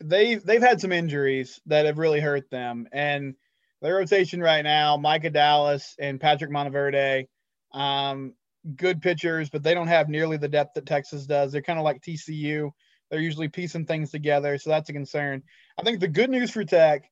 they've 0.03 0.43
they've 0.43 0.63
had 0.63 0.81
some 0.81 0.93
injuries 0.93 1.61
that 1.67 1.87
have 1.87 1.99
really 1.99 2.21
hurt 2.21 2.51
them, 2.51 2.89
and 2.93 3.35
their 3.83 3.97
rotation 3.97 4.41
right 4.41 4.63
now, 4.63 4.97
Micah 4.97 5.31
Dallas 5.31 5.95
and 5.99 6.21
Patrick 6.21 6.51
Monteverde. 6.51 7.29
Um, 7.73 8.35
good 8.77 9.03
pitchers, 9.03 9.51
but 9.51 9.63
they 9.63 9.75
don't 9.75 9.89
have 9.89 10.09
nearly 10.09 10.37
the 10.37 10.49
depth 10.49 10.75
that 10.75 10.87
Texas 10.87 11.27
does. 11.27 11.53
They're 11.53 11.63
kind 11.63 11.79
of 11.79 11.85
like 11.85 12.03
TCU. 12.03 12.71
They're 13.11 13.21
usually 13.21 13.49
piecing 13.49 13.87
things 13.87 14.11
together, 14.11 14.59
so 14.59 14.71
that's 14.71 14.89
a 14.89 14.95
concern. 14.95 15.43
I 15.79 15.83
think 15.83 16.01
the 16.01 16.09
good 16.09 16.31
news 16.31 16.51
for 16.51 16.65
Tech 16.65 17.11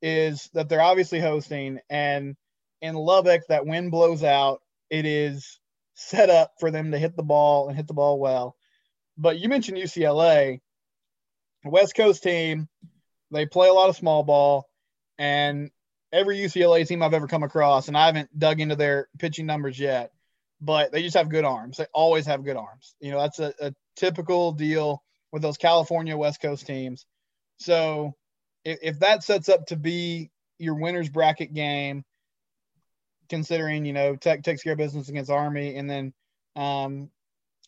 is 0.00 0.48
that 0.54 0.68
they're 0.68 0.80
obviously 0.80 1.20
hosting, 1.20 1.80
and 1.90 2.36
in 2.80 2.94
Lubbock, 2.94 3.42
that 3.48 3.66
wind 3.66 3.90
blows 3.90 4.22
out. 4.22 4.60
It 4.90 5.06
is 5.06 5.58
set 5.94 6.30
up 6.30 6.52
for 6.60 6.70
them 6.70 6.92
to 6.92 6.98
hit 6.98 7.16
the 7.16 7.22
ball 7.22 7.68
and 7.68 7.76
hit 7.76 7.86
the 7.86 7.94
ball 7.94 8.18
well. 8.18 8.56
But 9.16 9.38
you 9.38 9.48
mentioned 9.48 9.78
UCLA, 9.78 10.60
West 11.64 11.94
Coast 11.94 12.22
team. 12.22 12.68
They 13.30 13.46
play 13.46 13.68
a 13.68 13.72
lot 13.72 13.88
of 13.88 13.96
small 13.96 14.22
ball, 14.22 14.68
and 15.18 15.70
every 16.12 16.38
UCLA 16.38 16.86
team 16.86 17.02
I've 17.02 17.14
ever 17.14 17.26
come 17.26 17.42
across, 17.42 17.88
and 17.88 17.96
I 17.96 18.06
haven't 18.06 18.38
dug 18.38 18.60
into 18.60 18.76
their 18.76 19.08
pitching 19.18 19.46
numbers 19.46 19.78
yet, 19.78 20.12
but 20.60 20.92
they 20.92 21.02
just 21.02 21.16
have 21.16 21.28
good 21.28 21.44
arms. 21.44 21.76
They 21.76 21.86
always 21.92 22.26
have 22.26 22.44
good 22.44 22.56
arms. 22.56 22.94
You 23.00 23.10
know, 23.10 23.20
that's 23.20 23.38
a, 23.38 23.52
a 23.60 23.72
typical 23.96 24.52
deal 24.52 25.02
with 25.32 25.42
those 25.42 25.56
California 25.56 26.16
West 26.16 26.40
Coast 26.40 26.66
teams. 26.66 27.06
So 27.58 28.14
if, 28.64 28.78
if 28.82 28.98
that 29.00 29.22
sets 29.22 29.48
up 29.48 29.66
to 29.66 29.76
be 29.76 30.30
your 30.58 30.74
winners 30.74 31.08
bracket 31.08 31.52
game, 31.52 32.04
considering 33.28 33.84
you 33.84 33.92
know 33.92 34.16
Tech 34.16 34.42
takes 34.42 34.62
care 34.62 34.72
of 34.72 34.78
business 34.78 35.08
against 35.08 35.30
Army, 35.30 35.76
and 35.76 35.88
then 35.88 36.12
um, 36.56 37.10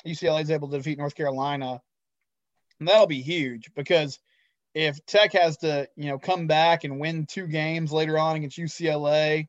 UCLA 0.07 0.43
is 0.43 0.51
able 0.51 0.69
to 0.71 0.77
defeat 0.77 0.99
North 0.99 1.15
Carolina, 1.15 1.81
and 2.79 2.89
that'll 2.89 3.07
be 3.07 3.23
huge 3.23 3.71
because 3.75 4.19
if 4.75 5.05
Tech 5.07 5.33
has 5.33 5.57
to 5.59 5.89
you 5.97 6.09
know 6.09 6.19
come 6.19 6.47
back 6.47 6.85
and 6.85 7.01
win 7.01 7.27
two 7.27 7.47
games 7.47 7.93
later 7.93 8.19
on 8.19 8.37
against 8.37 8.59
UCLA, 8.59 9.47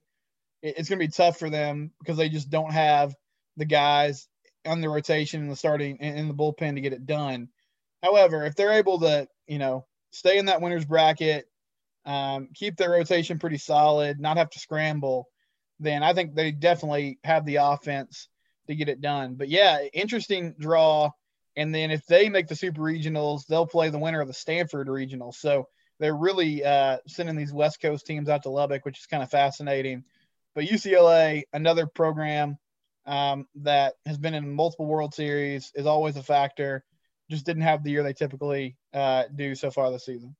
it's 0.62 0.90
going 0.90 1.00
to 1.00 1.06
be 1.06 1.12
tough 1.12 1.38
for 1.38 1.50
them 1.50 1.92
because 2.00 2.18
they 2.18 2.30
just 2.30 2.50
don't 2.50 2.72
have 2.72 3.14
the 3.58 3.66
guys 3.66 4.28
on 4.66 4.82
the 4.82 4.90
rotation 4.90 5.42
and 5.42 5.52
the 5.52 5.56
starting 5.56 5.98
in 5.98 6.28
the 6.28 6.34
bullpen 6.34 6.76
to 6.76 6.82
get 6.82 6.94
it 6.94 7.06
done. 7.06 7.50
However, 8.04 8.46
if 8.46 8.56
they're 8.56 8.74
able 8.74 9.00
to 9.00 9.28
you 9.48 9.60
know 9.60 9.86
stay 10.12 10.38
in 10.38 10.46
that 10.46 10.62
winners 10.62 10.86
bracket, 10.86 11.46
um, 12.06 12.50
keep 12.54 12.78
their 12.78 12.92
rotation 12.92 13.40
pretty 13.40 13.58
solid, 13.58 14.20
not 14.20 14.38
have 14.38 14.50
to 14.52 14.60
scramble, 14.60 15.28
then 15.80 16.04
I 16.04 16.14
think 16.14 16.34
they 16.34 16.52
definitely 16.52 17.20
have 17.24 17.46
the 17.46 17.58
offense 17.58 18.30
to 18.68 18.76
get 18.76 18.90
it 18.90 19.02
done. 19.02 19.36
But 19.36 19.50
yeah, 19.50 19.84
interesting 19.94 20.56
draw. 20.60 21.12
And 21.56 21.74
then 21.74 21.92
if 21.92 22.06
they 22.06 22.30
make 22.30 22.48
the 22.48 22.56
super 22.56 22.82
regionals, 22.82 23.46
they'll 23.48 23.66
play 23.66 23.90
the 23.90 23.98
winner 23.98 24.22
of 24.22 24.28
the 24.28 24.34
Stanford 24.34 24.90
regional. 24.90 25.32
So 25.32 25.68
they're 26.00 26.16
really 26.16 26.64
uh, 26.64 26.98
sending 27.08 27.36
these 27.36 27.54
West 27.54 27.82
Coast 27.82 28.06
teams 28.06 28.30
out 28.30 28.44
to 28.44 28.50
Lubbock, 28.50 28.86
which 28.86 29.00
is 29.00 29.08
kind 29.08 29.24
of 29.24 29.32
fascinating. 29.32 30.04
But 30.54 30.66
UCLA, 30.66 31.44
another 31.54 31.88
program 31.88 32.58
um, 33.08 33.48
that 33.56 33.96
has 34.06 34.18
been 34.18 34.34
in 34.34 34.54
multiple 34.54 34.86
World 34.86 35.14
Series, 35.14 35.72
is 35.74 35.86
always 35.86 36.18
a 36.18 36.24
factor. 36.24 36.84
Just 37.32 37.46
didn't 37.46 37.64
have 37.64 37.84
the 37.84 37.92
year 37.92 38.04
they 38.04 38.14
typically 38.14 38.78
uh, 38.94 39.24
do 39.36 39.56
so 39.56 39.72
far 39.72 39.90
this 39.92 40.06
season. 40.06 40.36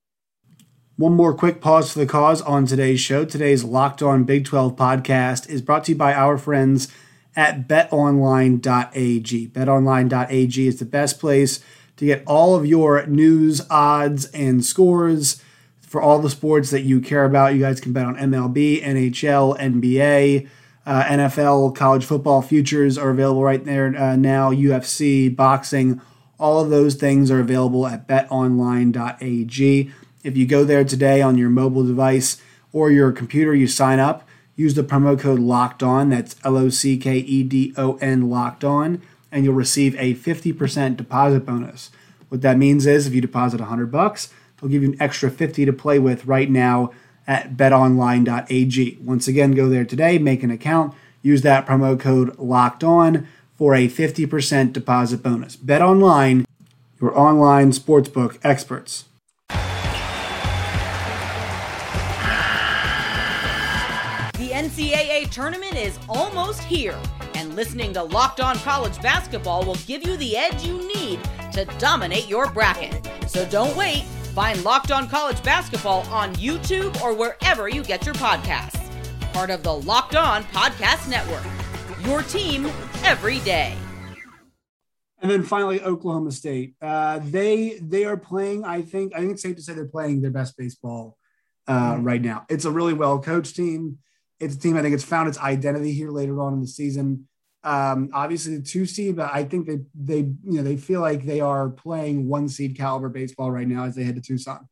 One 0.98 1.14
more 1.14 1.34
quick 1.34 1.62
pause 1.62 1.92
for 1.92 2.00
the 2.00 2.06
cause 2.06 2.42
on 2.42 2.66
today's 2.66 3.00
show. 3.00 3.24
Today's 3.24 3.64
Locked 3.64 4.02
On 4.02 4.24
Big 4.24 4.46
12 4.46 4.76
podcast 4.76 5.48
is 5.48 5.62
brought 5.62 5.84
to 5.86 5.92
you 5.92 5.98
by 5.98 6.14
our 6.14 6.38
friends 6.38 6.88
at 7.36 7.68
betonline.ag. 7.68 9.48
Betonline.ag 9.50 10.68
is 10.68 10.80
the 10.80 10.86
best 10.86 11.20
place 11.20 11.60
to 11.98 12.06
get 12.06 12.24
all 12.26 12.56
of 12.56 12.66
your 12.66 13.06
news, 13.06 13.62
odds, 13.70 14.26
and 14.32 14.66
scores 14.66 15.42
for 15.82 16.02
all 16.02 16.20
the 16.20 16.30
sports 16.30 16.72
that 16.72 16.82
you 16.82 17.00
care 17.00 17.26
about. 17.26 17.54
You 17.54 17.62
guys 17.62 17.80
can 17.80 17.94
bet 17.94 18.06
on 18.06 18.16
MLB, 18.16 18.84
NHL, 18.84 19.60
NBA, 19.60 20.50
uh, 20.88 21.04
NFL, 21.04 21.76
college 21.76 22.06
football 22.06 22.42
futures 22.42 22.98
are 22.98 23.10
available 23.10 23.44
right 23.44 23.64
there 23.66 23.88
uh, 23.88 24.16
now, 24.16 24.54
UFC, 24.54 25.36
boxing. 25.36 26.00
All 26.40 26.64
of 26.64 26.70
those 26.70 26.96
things 26.96 27.30
are 27.30 27.42
available 27.42 27.86
at 27.86 28.08
betonline.ag. 28.08 29.92
If 30.24 30.38
you 30.38 30.46
go 30.48 30.64
there 30.64 30.86
today 30.86 31.22
on 31.22 31.38
your 31.38 31.50
mobile 31.50 31.86
device 31.86 32.42
or 32.72 32.90
your 32.90 33.12
computer, 33.12 33.54
you 33.54 33.68
sign 33.68 34.00
up, 34.00 34.26
use 34.56 34.76
the 34.76 34.84
promo 34.84 35.20
code 35.20 35.40
locked 35.40 35.84
on, 35.84 36.08
that's 36.08 36.38
L 36.46 36.56
O 36.56 36.70
C 36.70 36.98
K 36.98 37.18
E 37.18 37.44
D 37.44 37.74
O 37.76 37.98
N 37.98 38.30
locked 38.30 38.64
on, 38.64 39.02
and 39.30 39.44
you'll 39.44 39.56
receive 39.56 39.94
a 40.00 40.16
50% 40.16 40.96
deposit 40.96 41.46
bonus. 41.46 41.92
What 42.30 42.42
that 42.44 42.58
means 42.58 42.86
is 42.86 43.06
if 43.06 43.14
you 43.14 43.20
deposit 43.20 43.60
100 43.60 43.92
bucks, 43.92 44.34
they'll 44.62 44.70
give 44.70 44.84
you 44.84 44.94
an 44.94 45.02
extra 45.02 45.30
50 45.30 45.66
to 45.66 45.74
play 45.74 46.00
with 46.00 46.26
right 46.26 46.50
now 46.50 46.94
at 47.28 47.58
betonline.ag. 47.58 48.98
Once 49.04 49.28
again, 49.28 49.52
go 49.52 49.70
there 49.70 49.86
today, 49.86 50.18
make 50.18 50.44
an 50.44 50.52
account, 50.52 50.94
use 51.22 51.42
that 51.42 51.68
promo 51.68 52.00
code 52.00 52.38
locked 52.40 52.84
on 52.84 53.28
for 53.58 53.76
a 53.76 53.88
50% 53.88 54.72
deposit 54.72 55.22
bonus. 55.22 55.58
BetOnline, 55.58 56.46
your 57.02 57.18
online 57.18 57.72
sportsbook 57.72 58.38
experts. 58.44 59.06
The 64.38 64.54
NCAA 64.54 65.30
tournament 65.32 65.76
is 65.76 66.00
almost 66.08 66.62
here, 66.62 66.98
and 67.34 67.56
listening 67.56 67.94
to 67.94 68.04
Locked 68.04 68.40
On 68.40 68.56
College 68.58 69.02
Basketball 69.02 69.66
will 69.66 69.76
give 69.88 70.06
you 70.06 70.16
the 70.18 70.38
edge 70.38 70.64
you 70.64 70.78
need 70.96 71.20
to 71.54 71.66
dominate 71.80 72.28
your 72.28 72.50
bracket. 72.52 73.10
So 73.28 73.46
don't 73.48 73.76
wait. 73.76 74.06
Find 74.38 74.64
Locked 74.64 74.92
On 74.92 75.10
College 75.10 75.42
Basketball 75.42 76.02
on 76.12 76.36
YouTube 76.36 77.02
or 77.02 77.16
wherever 77.16 77.68
you 77.68 77.84
get 77.84 78.06
your 78.06 78.14
podcasts. 78.14 78.80
Part 79.34 79.50
of 79.50 79.64
the 79.64 79.74
Locked 79.74 80.16
On 80.16 80.44
Podcast 80.44 81.10
Network. 81.10 81.44
Your 82.06 82.22
team 82.22 82.68
every 83.04 83.40
day. 83.40 83.76
And 85.24 85.32
then 85.32 85.42
finally, 85.42 85.82
Oklahoma 85.82 86.32
State. 86.32 86.76
Uh, 86.80 87.20
they 87.24 87.80
they 87.82 88.06
are 88.06 88.16
playing. 88.16 88.64
I 88.64 88.84
think 88.84 89.16
I 89.16 89.22
think 89.22 89.32
it's 89.32 89.42
safe 89.42 89.56
to 89.56 89.62
say 89.64 89.74
they're 89.74 89.86
playing 89.88 90.22
their 90.22 90.30
best 90.30 90.56
baseball 90.56 91.18
uh, 91.68 91.94
mm-hmm. 91.94 92.04
right 92.04 92.22
now. 92.22 92.46
It's 92.48 92.66
a 92.66 92.70
really 92.70 92.94
well 92.94 93.20
coached 93.20 93.56
team 93.56 93.98
it's 94.40 94.56
a 94.56 94.60
team 94.60 94.78
I 94.78 94.82
think 94.82 94.94
it's 94.94 95.04
found 95.04 95.30
its 95.30 95.40
identity 95.40 95.94
here 95.94 96.12
later 96.12 96.42
on 96.42 96.54
in 96.54 96.62
the 96.62 96.68
season. 96.68 97.28
Um, 97.68 98.12
obviously, 98.14 98.56
the 98.56 98.64
two 98.64 98.86
seed, 98.86 99.18
but 99.18 99.30
I 99.34 99.44
think 99.44 99.68
they 99.68 99.80
they 99.94 100.20
you 100.20 100.38
know 100.46 100.64
they 100.64 100.78
feel 100.78 101.02
like 101.02 101.26
they 101.26 101.42
are 101.42 101.70
playing 101.70 102.30
one 102.30 102.48
seed 102.48 102.78
caliber 102.78 103.10
baseball 103.10 103.52
right 103.52 103.68
now 103.68 103.84
as 103.84 103.96
they 103.96 104.06
head 104.06 104.16
to 104.16 104.22
Tucson. 104.22 104.70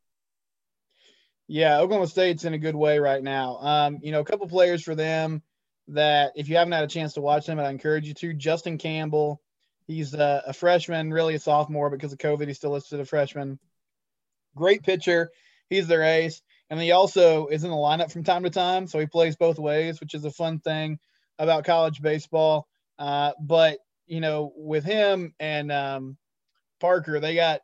Yeah, 1.48 1.80
Oklahoma 1.80 2.08
State's 2.08 2.46
in 2.46 2.54
a 2.54 2.58
good 2.58 2.76
way 2.76 3.00
right 3.00 3.22
now. 3.22 3.58
Um, 3.58 4.00
you 4.02 4.14
know, 4.14 4.22
a 4.22 4.24
couple 4.24 4.48
players 4.48 4.82
for 4.82 4.96
them 4.96 5.44
that 5.90 6.32
if 6.38 6.48
you 6.48 6.56
haven't 6.56 6.72
had 6.72 6.86
a 6.86 6.88
chance 6.88 7.14
to 7.14 7.22
watch 7.22 7.46
them, 7.46 7.60
I 7.60 7.70
encourage 7.70 8.08
you 8.08 8.14
to. 8.14 8.34
Justin 8.34 8.78
Campbell, 8.78 9.42
he's 9.88 10.14
a, 10.14 10.44
a 10.48 10.54
freshman, 10.54 11.12
really 11.12 11.36
a 11.36 11.40
sophomore 11.40 11.90
because 11.90 12.14
of 12.14 12.20
COVID. 12.20 12.48
He's 12.48 12.58
still 12.58 12.72
listed 12.72 13.02
a 13.02 13.06
freshman. 13.06 13.60
Great 14.56 14.84
pitcher. 14.84 15.32
He's 15.70 15.88
their 15.88 16.04
ace. 16.04 16.42
And 16.70 16.80
he 16.80 16.92
also 16.94 17.48
is 17.48 17.66
in 17.66 17.70
the 17.72 17.76
lineup 17.76 18.10
from 18.10 18.24
time 18.24 18.44
to 18.44 18.50
time. 18.50 18.88
So 18.88 19.00
he 19.00 19.06
plays 19.06 19.36
both 19.36 19.60
ways, 19.60 20.00
which 20.00 20.14
is 20.14 20.24
a 20.24 20.32
fun 20.32 20.60
thing 20.60 20.98
about 21.38 21.66
college 21.66 22.02
baseball. 22.02 22.68
Uh, 22.98 23.34
but, 23.40 23.80
you 24.08 24.22
know, 24.22 24.54
with 24.56 24.84
him 24.84 25.34
and 25.40 25.72
um, 25.72 26.18
Parker, 26.80 27.20
they 27.20 27.36
got 27.36 27.62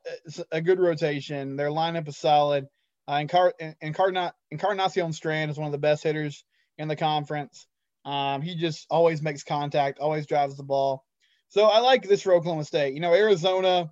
a 0.51 0.61
good 0.61 0.79
rotation. 0.79 1.55
Their 1.55 1.69
lineup 1.69 2.07
is 2.07 2.17
solid. 2.17 2.67
Uh, 3.07 3.17
Encar- 3.19 3.75
Encarna- 3.83 4.33
Encarnacion 4.51 5.13
Strand 5.13 5.51
is 5.51 5.57
one 5.57 5.67
of 5.67 5.71
the 5.71 5.77
best 5.77 6.03
hitters 6.03 6.43
in 6.77 6.87
the 6.87 6.95
conference. 6.95 7.67
Um, 8.05 8.41
he 8.41 8.55
just 8.55 8.87
always 8.89 9.21
makes 9.21 9.43
contact, 9.43 9.99
always 9.99 10.25
drives 10.25 10.57
the 10.57 10.63
ball. 10.63 11.05
So 11.49 11.65
I 11.65 11.79
like 11.79 12.03
this 12.03 12.21
for 12.21 12.33
Oklahoma 12.33 12.63
State. 12.63 12.93
You 12.93 13.01
know, 13.01 13.13
Arizona, 13.13 13.91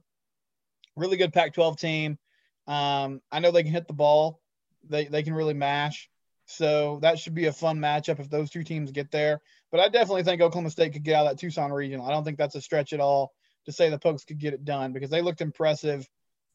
really 0.96 1.18
good 1.18 1.34
Pac 1.34 1.54
12 1.54 1.78
team. 1.78 2.18
Um, 2.68 3.22
I 3.32 3.40
know 3.40 3.52
they 3.52 3.64
can 3.64 3.72
hit 3.72 3.88
the 3.88 3.94
ball 3.94 4.42
they, 4.88 5.06
they 5.06 5.24
can 5.24 5.34
really 5.34 5.54
mash. 5.54 6.10
So 6.46 7.00
that 7.02 7.20
should 7.20 7.36
be 7.36 7.46
a 7.46 7.54
fun 7.54 7.80
matchup 7.80 8.20
if 8.20 8.30
those 8.30 8.50
two 8.50 8.64
teams 8.64 8.92
get 8.92 9.12
there. 9.12 9.42
But 9.72 9.82
I 9.82 9.90
definitely 9.90 10.24
think 10.24 10.42
Oklahoma 10.42 10.70
State 10.70 10.94
could 10.94 11.04
get 11.04 11.16
out 11.16 11.28
of 11.28 11.32
that 11.32 11.40
Tucson 11.40 11.72
regional. 11.72 12.06
I 12.06 12.12
don't 12.12 12.24
think 12.24 12.38
that's 12.38 12.56
a 12.56 12.62
stretch 12.62 12.94
at 12.94 13.00
all 13.00 13.32
to 13.66 13.72
say 13.72 13.90
the 13.90 14.00
Pokes 14.00 14.24
could 14.24 14.40
get 14.40 14.54
it 14.54 14.66
done 14.66 14.94
because 14.94 15.10
they 15.10 15.22
looked 15.22 15.42
impressive 15.42 16.08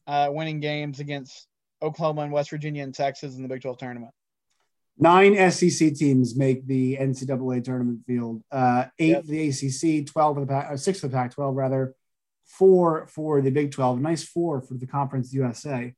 uh, 0.07 0.29
winning 0.31 0.59
games 0.59 0.99
against 0.99 1.47
Oklahoma 1.81 2.21
and 2.21 2.31
West 2.31 2.49
Virginia 2.49 2.83
and 2.83 2.93
Texas 2.93 3.35
in 3.35 3.41
the 3.41 3.47
Big 3.47 3.61
12 3.61 3.77
tournament. 3.77 4.11
Nine 4.97 5.51
SEC 5.51 5.93
teams 5.93 6.37
make 6.37 6.65
the 6.67 6.97
NCAA 6.97 7.63
tournament 7.63 8.05
field. 8.05 8.41
Uh, 8.51 8.85
eight 8.97 9.09
yep. 9.09 9.25
the 9.25 9.49
ACC, 9.49 10.05
12 10.07 10.37
of 10.37 10.47
the 10.47 10.53
Pac, 10.53 10.71
uh, 10.71 10.77
six 10.77 11.03
of 11.03 11.11
the 11.11 11.17
Pac 11.17 11.33
12, 11.33 11.55
rather, 11.55 11.93
four 12.45 13.07
for 13.07 13.41
the 13.41 13.49
Big 13.49 13.71
12, 13.71 13.99
nice 13.99 14.23
four 14.23 14.61
for 14.61 14.75
the 14.75 14.87
Conference 14.87 15.33
USA 15.33 15.93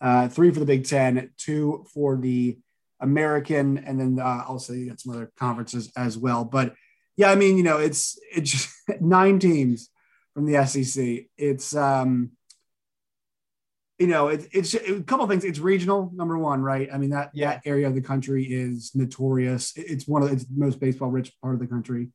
uh, 0.00 0.28
three 0.28 0.50
for 0.50 0.60
the 0.60 0.66
Big 0.66 0.86
Ten, 0.86 1.30
two 1.36 1.84
for 1.92 2.16
the 2.16 2.58
American, 3.00 3.78
and 3.78 3.98
then 3.98 4.18
uh, 4.18 4.44
also 4.48 4.72
you 4.72 4.88
got 4.88 5.00
some 5.00 5.14
other 5.14 5.32
conferences 5.36 5.92
as 5.96 6.18
well. 6.18 6.44
But 6.44 6.74
yeah, 7.16 7.30
I 7.30 7.34
mean, 7.34 7.56
you 7.56 7.62
know, 7.62 7.78
it's 7.78 8.18
it's 8.34 8.72
nine 9.00 9.38
teams 9.38 9.90
from 10.34 10.46
the 10.46 10.64
SEC. 10.66 11.26
It's 11.36 11.74
um, 11.74 12.32
you 13.98 14.06
know, 14.06 14.28
it, 14.28 14.48
it's 14.52 14.74
a 14.74 15.02
couple 15.02 15.26
things. 15.26 15.44
It's 15.44 15.58
regional, 15.58 16.10
number 16.14 16.38
one, 16.38 16.62
right? 16.62 16.88
I 16.92 16.96
mean 16.96 17.10
that 17.10 17.30
yeah. 17.34 17.50
that 17.50 17.62
area 17.66 17.86
of 17.86 17.94
the 17.94 18.00
country 18.00 18.44
is 18.44 18.92
notorious. 18.94 19.74
It's 19.76 20.08
one 20.08 20.22
of 20.22 20.28
the, 20.28 20.34
it's 20.34 20.44
the 20.44 20.58
most 20.58 20.80
baseball 20.80 21.10
rich 21.10 21.32
part 21.42 21.54
of 21.54 21.60
the 21.60 21.66
country, 21.66 22.08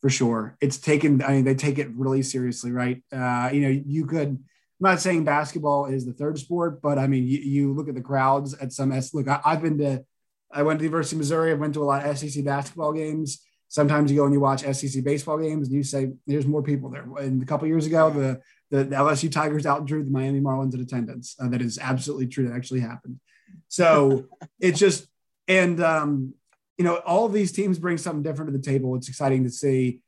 for 0.00 0.10
sure. 0.10 0.56
It's 0.60 0.78
taken. 0.78 1.22
I 1.22 1.28
mean, 1.34 1.44
they 1.44 1.54
take 1.54 1.78
it 1.78 1.90
really 1.94 2.22
seriously, 2.22 2.72
right? 2.72 3.02
Uh, 3.12 3.50
you 3.52 3.60
know, 3.60 3.82
you 3.86 4.06
could 4.06 4.42
I'm 4.80 4.90
not 4.90 5.00
saying 5.00 5.24
basketball 5.24 5.86
is 5.86 6.04
the 6.04 6.12
third 6.12 6.38
sport, 6.38 6.82
but 6.82 6.98
I 6.98 7.06
mean, 7.06 7.26
you, 7.26 7.38
you 7.38 7.72
look 7.72 7.88
at 7.88 7.94
the 7.94 8.00
crowds 8.00 8.54
at 8.54 8.72
some 8.72 8.92
S. 8.92 9.14
Look, 9.14 9.28
I, 9.28 9.40
have 9.44 9.62
been 9.62 9.78
to 9.78 10.04
I 10.52 10.62
went 10.62 10.78
to 10.78 10.82
the 10.82 10.86
University 10.86 11.16
of 11.16 11.18
Missouri. 11.18 11.50
I 11.50 11.54
went 11.54 11.74
to 11.74 11.82
a 11.82 11.84
lot 11.84 12.04
of 12.04 12.18
SEC 12.18 12.44
basketball 12.44 12.92
games. 12.92 13.44
Sometimes 13.68 14.10
you 14.10 14.16
go 14.16 14.24
and 14.24 14.32
you 14.32 14.40
watch 14.40 14.62
SEC 14.62 15.02
baseball 15.02 15.38
games, 15.38 15.68
and 15.68 15.76
you 15.76 15.82
say 15.82 16.12
there's 16.26 16.46
more 16.46 16.62
people 16.62 16.90
there. 16.90 17.06
And 17.18 17.42
a 17.42 17.46
couple 17.46 17.66
years 17.66 17.86
ago, 17.86 18.10
the 18.10 18.40
the, 18.70 18.84
the 18.84 18.96
LSU 18.96 19.30
Tigers 19.30 19.64
outdrew 19.64 20.04
the 20.04 20.10
Miami 20.10 20.40
Marlins 20.40 20.74
in 20.74 20.80
attendance. 20.80 21.36
Uh, 21.40 21.48
that 21.48 21.62
is 21.62 21.78
absolutely 21.78 22.26
true. 22.26 22.48
That 22.48 22.56
actually 22.56 22.80
happened. 22.80 23.20
So 23.68 24.26
it's 24.60 24.78
just 24.78 25.06
and 25.48 25.82
um, 25.82 26.34
you 26.78 26.84
know 26.84 26.96
all 26.96 27.28
these 27.28 27.52
teams 27.52 27.78
bring 27.78 27.98
something 27.98 28.22
different 28.22 28.52
to 28.52 28.58
the 28.58 28.64
table. 28.64 28.94
It's 28.96 29.08
exciting 29.08 29.44
to 29.44 29.50
see. 29.50 30.00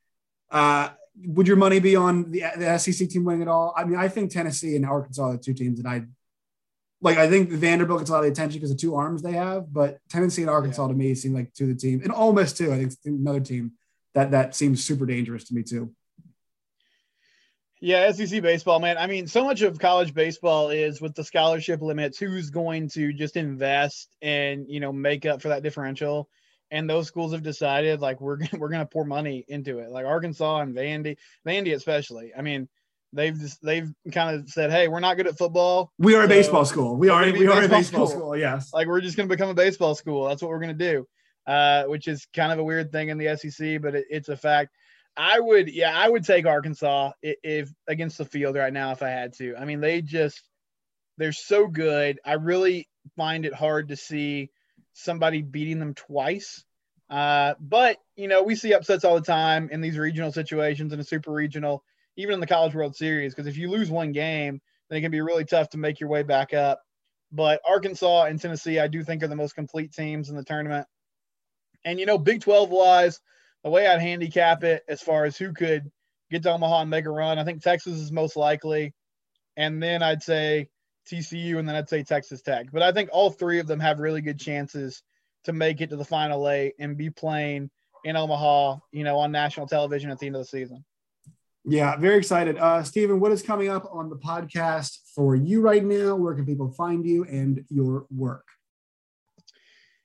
Uh, 0.50 0.90
would 1.24 1.48
your 1.48 1.57
money 1.57 1.79
be 1.79 1.96
on 1.96 2.31
the, 2.31 2.44
the 2.57 2.79
SEC 2.79 3.09
team 3.09 3.24
winning 3.24 3.42
at 3.42 3.48
all? 3.48 3.72
I 3.76 3.85
mean, 3.85 3.98
I 3.98 4.09
think 4.09 4.31
Tennessee 4.31 4.76
and 4.76 4.85
Arkansas 4.85 5.22
are 5.22 5.33
the 5.33 5.38
two 5.38 5.55
teams 5.55 5.81
that 5.81 5.88
I 5.88 6.05
like. 7.00 7.18
I 7.18 7.29
think 7.29 7.50
Vanderbilt 7.50 8.00
gets 8.00 8.11
a 8.11 8.12
lot 8.12 8.24
of 8.24 8.31
attention 8.31 8.61
because 8.61 8.70
of 8.70 8.79
two 8.79 8.94
arms 8.94 9.22
they 9.22 9.33
have, 9.33 9.72
but 9.72 9.98
Tennessee 10.09 10.42
and 10.42 10.50
Arkansas 10.50 10.83
yeah. 10.83 10.88
to 10.88 10.94
me 10.94 11.14
seem 11.14 11.35
like 11.35 11.52
two 11.55 11.64
of 11.64 11.70
the 11.70 11.76
teams, 11.76 12.02
and 12.02 12.12
Ole 12.12 12.33
Miss 12.33 12.52
too. 12.52 12.72
I 12.72 12.79
think 12.79 12.92
another 13.05 13.40
team 13.40 13.72
that 14.14 14.31
that 14.33 14.55
seems 14.55 14.85
super 14.85 15.07
dangerous 15.07 15.44
to 15.44 15.55
me 15.55 15.62
too. 15.62 15.94
Yeah, 17.81 18.11
SEC 18.11 18.42
baseball, 18.42 18.81
man. 18.81 18.96
I 18.96 19.07
mean, 19.07 19.26
so 19.26 19.44
much 19.44 19.61
of 19.61 19.79
college 19.79 20.14
baseball 20.14 20.70
is 20.70 21.00
with 21.00 21.14
the 21.14 21.22
scholarship 21.22 21.83
limits. 21.83 22.18
Who's 22.18 22.48
going 22.48 22.88
to 22.90 23.12
just 23.12 23.37
invest 23.37 24.09
and 24.22 24.66
you 24.68 24.81
know 24.81 24.92
make 24.92 25.26
up 25.26 25.42
for 25.42 25.48
that 25.48 25.62
differential? 25.62 26.29
And 26.70 26.88
those 26.88 27.07
schools 27.07 27.33
have 27.33 27.42
decided 27.42 28.00
like 28.00 28.20
we're 28.20 28.38
we're 28.52 28.68
going 28.68 28.81
to 28.81 28.87
pour 28.87 29.05
money 29.05 29.44
into 29.48 29.79
it. 29.79 29.90
Like 29.90 30.07
Arkansas 30.07 30.61
and 30.61 30.74
Vandy, 30.74 31.16
Vandy 31.46 31.74
especially. 31.74 32.33
I 32.37 32.42
mean, 32.42 32.68
they've 33.12 33.38
just, 33.38 33.62
they've 33.62 33.92
kind 34.12 34.38
of 34.38 34.48
said, 34.48 34.70
"Hey, 34.70 34.88
we're 34.88 35.00
not 35.00 35.16
good 35.16 35.26
at 35.26 35.38
football. 35.38 35.92
We 35.98 36.14
are 36.14 36.24
a 36.24 36.29
baseball 36.29 36.64
school. 36.64 36.96
We 36.96 37.09
are 37.09 37.24
we 37.33 37.46
are 37.46 37.62
a 37.62 37.68
baseball 37.68 38.07
school. 38.07 38.20
school. 38.20 38.37
Yes, 38.37 38.72
like 38.72 38.87
we're 38.87 39.00
just 39.00 39.16
going 39.16 39.29
to 39.29 39.35
become 39.35 39.50
a 39.50 39.55
baseball 39.55 39.94
school. 39.94 40.29
That's 40.29 40.42
what 40.42 40.50
we're 40.50 40.61
going 40.61 40.76
to 40.76 40.92
do." 40.92 41.07
Uh, 41.46 41.85
which 41.85 42.09
is 42.09 42.26
kind 42.35 42.50
of 42.50 42.59
a 42.59 42.64
weird 42.64 42.90
thing 42.90 43.09
in 43.09 43.18
the 43.18 43.37
SEC, 43.37 43.81
but 43.81 43.94
it, 43.94 44.07
it's 44.11 44.29
a 44.29 44.37
fact. 44.37 44.72
I 45.16 45.38
would, 45.38 45.72
yeah, 45.72 45.96
I 45.96 46.09
would 46.09 46.24
take 46.24 46.44
Arkansas 46.44 47.12
if, 47.22 47.37
if 47.44 47.72
against 47.87 48.18
the 48.18 48.24
field 48.24 48.57
right 48.57 48.72
now 48.72 48.90
if 48.90 49.00
I 49.00 49.11
had 49.11 49.33
to. 49.35 49.55
I 49.57 49.64
mean, 49.64 49.81
they 49.81 50.02
just 50.02 50.42
they're 51.18 51.31
so 51.31 51.68
good. 51.68 52.18
I 52.24 52.33
really 52.33 52.88
find 53.16 53.46
it 53.46 53.55
hard 53.55 53.88
to 53.88 53.96
see 53.96 54.50
somebody 54.96 55.42
beating 55.42 55.78
them 55.78 55.94
twice. 55.94 56.64
Uh, 57.09 57.54
but 57.61 57.98
you 58.16 58.26
know, 58.26 58.42
we 58.42 58.56
see 58.56 58.74
upsets 58.74 59.04
all 59.04 59.14
the 59.14 59.20
time 59.20 59.68
in 59.70 59.80
these 59.80 59.98
regional 59.98 60.32
situations 60.32 60.92
in 60.92 60.98
a 60.98 61.04
super 61.04 61.30
regional, 61.30 61.85
even 62.16 62.35
in 62.35 62.40
the 62.40 62.46
College 62.46 62.74
World 62.74 62.96
Series. 62.96 63.35
Because 63.35 63.46
if 63.46 63.56
you 63.56 63.70
lose 63.70 63.90
one 63.90 64.12
game, 64.12 64.61
then 64.88 64.98
it 64.98 65.02
can 65.02 65.12
be 65.12 65.20
really 65.20 65.44
tough 65.44 65.70
to 65.70 65.78
make 65.78 66.00
your 66.00 66.09
way 66.09 66.22
back 66.22 66.54
up. 66.54 66.80
But 67.30 67.61
Arkansas 67.68 68.24
and 68.24 68.40
Tennessee, 68.40 68.80
I 68.80 68.88
do 68.88 69.04
think 69.04 69.22
are 69.22 69.28
the 69.28 69.37
most 69.37 69.54
complete 69.54 69.92
teams 69.92 70.30
in 70.30 70.37
the 70.37 70.44
tournament. 70.44 70.87
And 71.85 72.00
you 72.00 72.06
know, 72.06 72.18
Big 72.18 72.40
12 72.40 72.70
wise, 72.70 73.20
the 73.62 73.70
way 73.70 73.87
I'd 73.87 74.00
handicap 74.00 74.64
it 74.64 74.82
as 74.88 75.02
far 75.02 75.24
as 75.26 75.37
who 75.37 75.52
could 75.52 75.90
get 76.30 76.42
to 76.44 76.52
Omaha 76.52 76.82
and 76.82 76.90
make 76.90 77.04
a 77.04 77.11
run, 77.11 77.38
I 77.38 77.44
think 77.44 77.62
Texas 77.62 77.98
is 77.98 78.11
most 78.11 78.37
likely. 78.37 78.94
And 79.56 79.82
then 79.82 80.02
I'd 80.02 80.22
say 80.22 80.68
TCU, 81.11 81.59
and 81.59 81.69
then 81.69 81.77
I'd 81.77 81.88
say 81.88 82.03
Texas 82.03 82.42
Tech. 82.42 82.66
But 82.73 82.83
I 82.83 82.92
think 82.92 83.11
all 83.12 83.31
three 83.31 83.59
of 83.59 83.66
them 83.66 83.81
have 83.81 83.99
really 83.99 84.21
good 84.21 84.38
chances 84.38 85.03
to 85.45 85.53
make 85.53 85.81
it 85.81 85.90
to 85.90 85.97
the 85.97 86.05
final 86.05 86.49
eight 86.49 86.75
and 86.79 86.97
be 86.97 87.11
playing 87.11 87.71
in 88.05 88.16
Omaha, 88.16 88.77
you 88.92 89.05
know, 89.05 89.19
on 89.19 89.33
national 89.33 89.66
television 89.66 90.11
at 90.11 90.19
the 90.19 90.27
end 90.27 90.37
of 90.37 90.42
the 90.42 90.47
season. 90.47 90.85
Yeah, 91.64 91.97
very 91.97 92.19
excited. 92.19 92.59
Uh, 92.59 92.85
Stephen, 92.85 93.19
what 93.19 93.33
is 93.33 93.42
coming 93.42 93.69
up 93.69 93.88
on 93.92 94.09
the 94.09 94.16
podcast 94.16 94.99
for 95.14 95.35
you 95.35 95.61
right 95.61 95.85
now? 95.85 96.14
Where 96.14 96.35
can 96.35 96.47
people 96.47 96.71
find 96.71 97.05
you 97.05 97.25
and 97.25 97.64
your 97.69 98.07
work? 98.09 98.47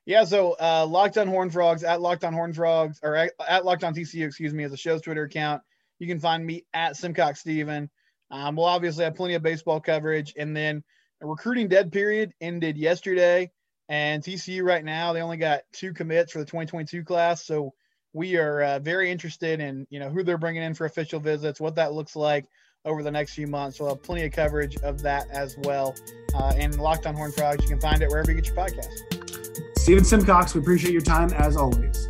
Yeah, 0.07 0.23
so 0.23 0.55
uh, 0.59 0.87
Locked 0.87 1.19
on 1.19 1.27
Horn 1.27 1.51
Frogs 1.51 1.83
at 1.83 2.01
Locked 2.01 2.23
on 2.23 2.33
Horn 2.33 2.53
Frogs 2.53 2.99
or 3.03 3.15
at, 3.15 3.33
at 3.47 3.63
Locked 3.63 3.83
on 3.83 3.93
TCU, 3.93 4.25
excuse 4.25 4.53
me, 4.53 4.63
as 4.63 4.73
a 4.73 4.77
show's 4.77 5.01
Twitter 5.01 5.23
account. 5.23 5.61
You 5.99 6.07
can 6.07 6.19
find 6.19 6.43
me 6.43 6.65
at 6.73 6.97
Simcox 6.97 7.41
Steven. 7.41 7.89
Um, 8.31 8.55
we'll 8.55 8.65
obviously 8.65 9.03
have 9.03 9.15
plenty 9.15 9.35
of 9.35 9.43
baseball 9.43 9.79
coverage. 9.79 10.33
And 10.37 10.55
then 10.55 10.83
a 11.21 11.27
recruiting 11.27 11.67
dead 11.67 11.91
period 11.91 12.33
ended 12.41 12.77
yesterday. 12.77 13.51
And 13.89 14.23
TCU 14.23 14.63
right 14.63 14.83
now, 14.83 15.11
they 15.11 15.21
only 15.21 15.37
got 15.37 15.61
two 15.73 15.93
commits 15.93 16.31
for 16.31 16.39
the 16.39 16.45
2022 16.45 17.03
class. 17.03 17.45
So 17.45 17.73
we 18.13 18.37
are 18.37 18.61
uh, 18.61 18.79
very 18.79 19.11
interested 19.11 19.59
in, 19.59 19.85
you 19.89 19.99
know, 19.99 20.09
who 20.09 20.23
they're 20.23 20.37
bringing 20.37 20.63
in 20.63 20.73
for 20.73 20.85
official 20.85 21.19
visits, 21.19 21.59
what 21.59 21.75
that 21.75 21.93
looks 21.93 22.15
like 22.15 22.45
over 22.85 23.03
the 23.03 23.11
next 23.11 23.33
few 23.33 23.47
months. 23.47 23.79
We'll 23.79 23.89
have 23.89 24.01
plenty 24.01 24.25
of 24.25 24.31
coverage 24.31 24.77
of 24.77 25.01
that 25.01 25.29
as 25.29 25.57
well. 25.59 25.95
Uh, 26.33 26.53
and 26.55 26.77
Locked 26.79 27.05
on 27.05 27.15
Horn 27.15 27.31
Frogs, 27.31 27.63
you 27.63 27.69
can 27.69 27.81
find 27.81 28.01
it 28.01 28.09
wherever 28.09 28.31
you 28.31 28.41
get 28.41 28.47
your 28.47 28.55
podcast. 28.55 29.77
Stephen 29.77 30.03
Simcox, 30.03 30.53
we 30.53 30.61
appreciate 30.61 30.93
your 30.93 31.01
time 31.01 31.31
as 31.33 31.57
always. 31.57 32.07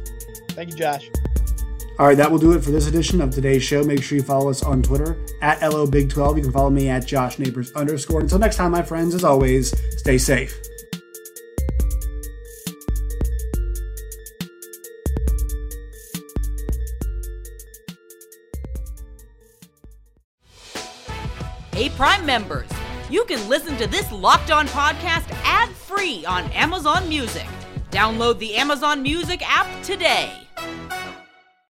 Thank 0.50 0.72
you, 0.72 0.76
Josh. 0.76 1.10
All 2.02 2.08
right, 2.08 2.18
that 2.18 2.32
will 2.32 2.40
do 2.40 2.54
it 2.54 2.64
for 2.64 2.72
this 2.72 2.88
edition 2.88 3.22
of 3.22 3.30
today's 3.30 3.62
show. 3.62 3.84
Make 3.84 4.02
sure 4.02 4.18
you 4.18 4.24
follow 4.24 4.50
us 4.50 4.64
on 4.64 4.82
Twitter 4.82 5.24
at 5.44 5.60
LOBig12. 5.60 6.36
You 6.36 6.42
can 6.42 6.52
follow 6.52 6.72
me 6.72 6.90
at 6.90 7.06
Josh 7.06 7.38
Neighbors 7.38 7.72
underscore. 7.74 8.22
Until 8.22 8.40
next 8.40 8.56
time, 8.56 8.72
my 8.72 8.82
friends, 8.82 9.14
as 9.14 9.24
always, 9.24 9.72
stay 10.00 10.18
safe. 10.18 10.60
Hey, 21.72 21.90
Prime 21.90 22.26
members, 22.26 22.68
you 23.12 23.26
can 23.26 23.48
listen 23.48 23.78
to 23.78 23.86
this 23.86 24.12
locked 24.12 24.50
on 24.50 24.68
podcast 24.70 25.32
ad 25.44 25.70
free 25.70 26.26
on 26.26 26.46
Amazon 26.54 27.08
Music. 27.08 27.46
Download 27.92 28.40
the 28.40 28.56
Amazon 28.56 29.04
Music 29.04 29.48
app 29.48 29.84
today. 29.84 30.42